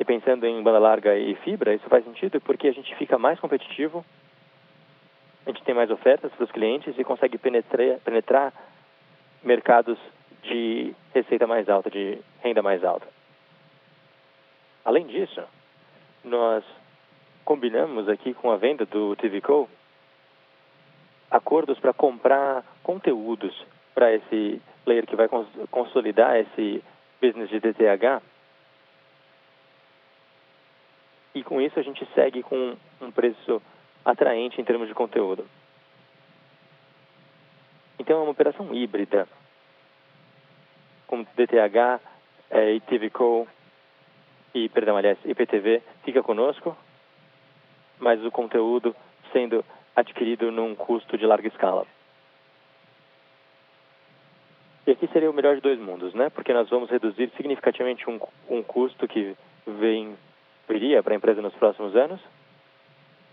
[0.00, 3.38] E pensando em banda larga e fibra, isso faz sentido porque a gente fica mais
[3.38, 4.04] competitivo,
[5.46, 8.52] a gente tem mais ofertas para os clientes e consegue penetrar, penetrar
[9.42, 9.98] mercados
[10.42, 13.06] de receita mais alta, de renda mais alta.
[14.84, 15.42] Além disso,
[16.22, 16.64] nós
[17.44, 19.68] combinamos aqui com a venda do TVCO
[21.30, 23.54] acordos para comprar conteúdos
[23.94, 25.28] para esse player que vai
[25.70, 26.82] consolidar esse
[27.20, 28.22] business de DTH.
[31.34, 33.60] E com isso a gente segue com um preço
[34.04, 35.46] atraente em termos de conteúdo.
[37.98, 39.26] Então é uma operação híbrida,
[41.06, 42.00] com DTH,
[42.50, 43.48] é, ITVCO
[44.54, 46.76] e, perdão, aliás, IPTV fica conosco,
[47.98, 48.94] mas o conteúdo
[49.32, 49.64] sendo
[49.96, 51.86] adquirido num custo de larga escala.
[54.86, 56.28] E aqui seria o melhor de dois mundos, né?
[56.28, 59.34] Porque nós vamos reduzir significativamente um, um custo que
[59.66, 60.14] vem,
[60.68, 62.20] viria para a empresa nos próximos anos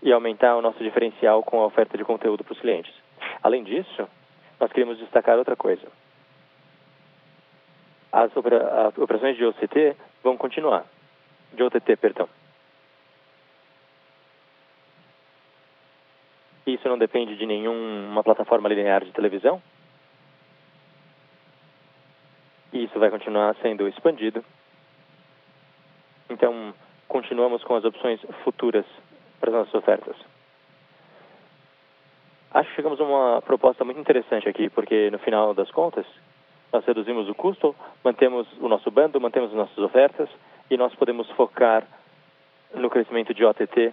[0.02, 2.92] e aumentar o nosso diferencial com a oferta de conteúdo para os clientes.
[3.42, 4.08] Além disso,
[4.58, 5.86] nós queremos destacar outra coisa.
[8.10, 10.84] As, opera, as operações de OCT vão continuar.
[11.52, 12.28] De OTT, perdão.
[16.66, 19.62] Isso não depende de nenhuma plataforma linear de televisão.
[22.72, 24.44] Isso vai continuar sendo expandido.
[26.30, 26.74] Então,
[27.08, 28.86] continuamos com as opções futuras
[29.42, 30.14] para as nossas ofertas.
[32.52, 36.06] Acho que chegamos a uma proposta muito interessante aqui, porque no final das contas,
[36.72, 37.74] nós reduzimos o custo,
[38.04, 40.28] mantemos o nosso bando, mantemos as nossas ofertas
[40.70, 41.84] e nós podemos focar
[42.72, 43.92] no crescimento de OTT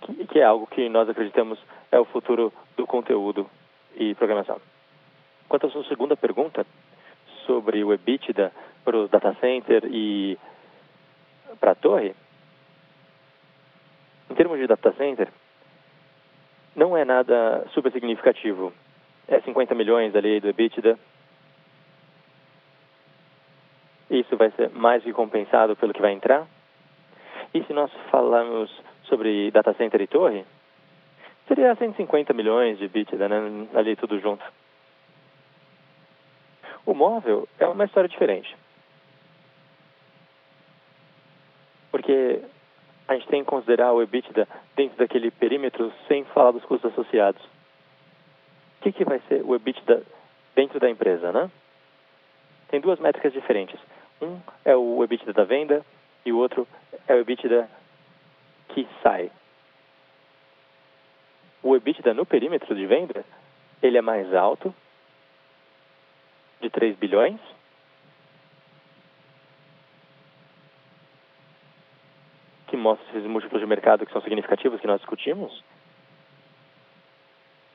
[0.00, 1.58] que, que é algo que nós acreditamos
[1.92, 3.48] é o futuro do conteúdo
[3.96, 4.58] e programação.
[5.46, 6.66] Quanto à sua segunda pergunta
[7.44, 8.50] sobre o EBITDA
[8.82, 10.38] para o data center e
[11.60, 12.14] para a torre,
[14.36, 15.28] termos de data center,
[16.76, 18.72] não é nada super significativo.
[19.26, 20.98] É 50 milhões ali do EBITDA.
[24.10, 26.46] Isso vai ser mais que compensado pelo que vai entrar.
[27.52, 28.70] E se nós falarmos
[29.04, 30.44] sobre data center e torre,
[31.48, 34.44] seria 150 milhões de EBITDA, né, ali tudo junto.
[36.84, 38.54] O móvel é uma história diferente.
[41.90, 42.42] Porque
[43.08, 47.42] a gente tem que considerar o EBITDA dentro daquele perímetro sem falar dos custos associados.
[47.42, 50.02] O que, que vai ser o EBITDA
[50.54, 51.50] dentro da empresa, né?
[52.68, 53.78] Tem duas métricas diferentes.
[54.20, 55.84] Um é o EBITDA da venda
[56.24, 56.66] e o outro
[57.06, 57.68] é o EBITDA
[58.70, 59.30] que sai.
[61.62, 63.24] O EBITDA no perímetro de venda,
[63.82, 64.74] ele é mais alto,
[66.60, 67.40] de 3 bilhões,
[72.66, 75.64] que mostra esses múltiplos de mercado que são significativos que nós discutimos.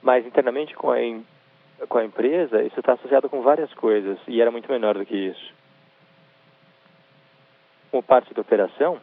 [0.02, 0.98] Mas internamente com a,
[1.88, 5.16] com a empresa, isso está associado com várias coisas e era muito menor do que
[5.16, 5.54] isso.
[7.92, 9.02] Como parte da operação,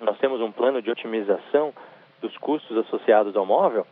[0.00, 1.72] nós temos um plano de otimização
[2.20, 3.86] dos custos associados ao móvel,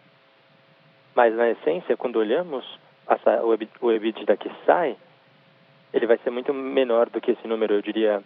[1.14, 2.64] mas na essência, quando olhamos
[3.80, 4.97] o EBITDA que sai,
[5.93, 8.22] ele vai ser muito menor do que esse número, eu diria.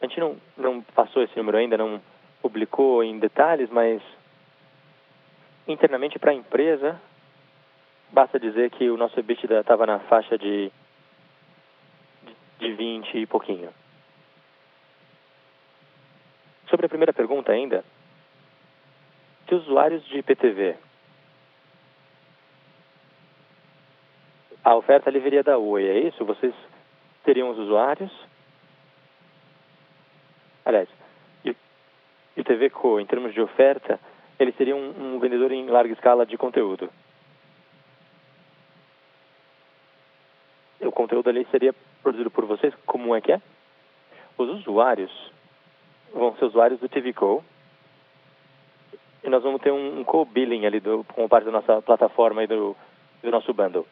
[0.00, 2.00] A gente não, não passou esse número ainda, não
[2.40, 4.02] publicou em detalhes, mas
[5.68, 7.00] internamente para a empresa,
[8.10, 10.72] basta dizer que o nosso EBITDA estava na faixa de,
[12.58, 13.70] de 20 e pouquinho.
[16.68, 17.84] Sobre a primeira pergunta ainda,
[19.46, 20.76] que usuários de IPTV?
[24.62, 26.24] A oferta ali viria da Oi, é isso?
[26.24, 26.54] Vocês
[27.24, 28.29] teriam os usuários?
[30.64, 30.88] Aliás,
[32.36, 34.00] ITV Co, em termos de oferta,
[34.38, 36.90] ele seria um, um vendedor em larga escala de conteúdo.
[40.80, 43.40] O conteúdo ali seria produzido por vocês, como é que é?
[44.38, 45.10] Os usuários
[46.12, 47.44] vão ser usuários do TVCO.
[49.22, 52.46] E nós vamos ter um, um co-billing ali do, como parte da nossa plataforma e
[52.46, 52.74] do,
[53.22, 53.86] do nosso bundle.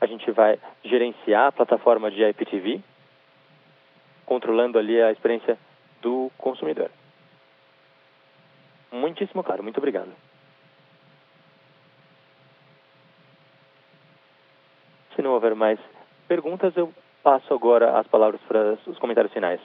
[0.00, 2.82] A gente vai gerenciar a plataforma de IPTV,
[4.28, 5.58] controlando ali a experiência
[6.02, 6.90] do consumidor.
[8.92, 10.12] Muitíssimo claro, muito obrigado.
[15.16, 15.80] Se não houver mais
[16.28, 16.92] perguntas, eu
[17.22, 19.60] passo agora as palavras para os comentários finais.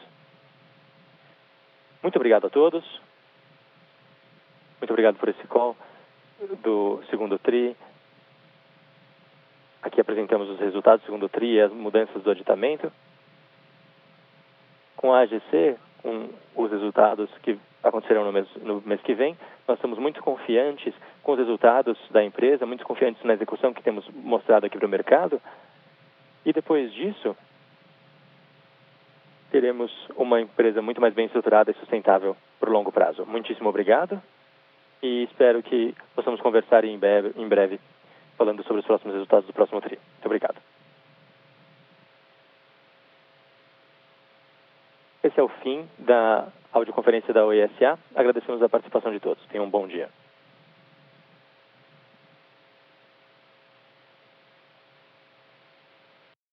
[2.02, 2.84] Muito obrigado a todos.
[4.80, 5.76] Muito obrigado por esse call
[6.64, 7.76] do segundo TRI.
[9.82, 12.90] Aqui apresentamos os resultados do segundo TRI e as mudanças do aditamento.
[15.04, 19.78] Com a AGC, com os resultados que acontecerão no mês, no mês que vem, nós
[19.78, 24.66] estamos muito confiantes com os resultados da empresa, muito confiantes na execução que temos mostrado
[24.66, 25.42] aqui para o mercado.
[26.46, 27.36] E depois disso,
[29.52, 33.26] teremos uma empresa muito mais bem estruturada e sustentável por longo prazo.
[33.26, 34.24] Muitíssimo obrigado
[35.02, 37.78] e espero que possamos conversar em breve, em breve
[38.38, 40.00] falando sobre os próximos resultados do próximo TRI.
[40.00, 40.62] Muito obrigado.
[45.24, 47.98] Esse é o fim da audioconferência da OESA.
[48.14, 49.42] Agradecemos a participação de todos.
[49.48, 50.10] Tenham um bom dia.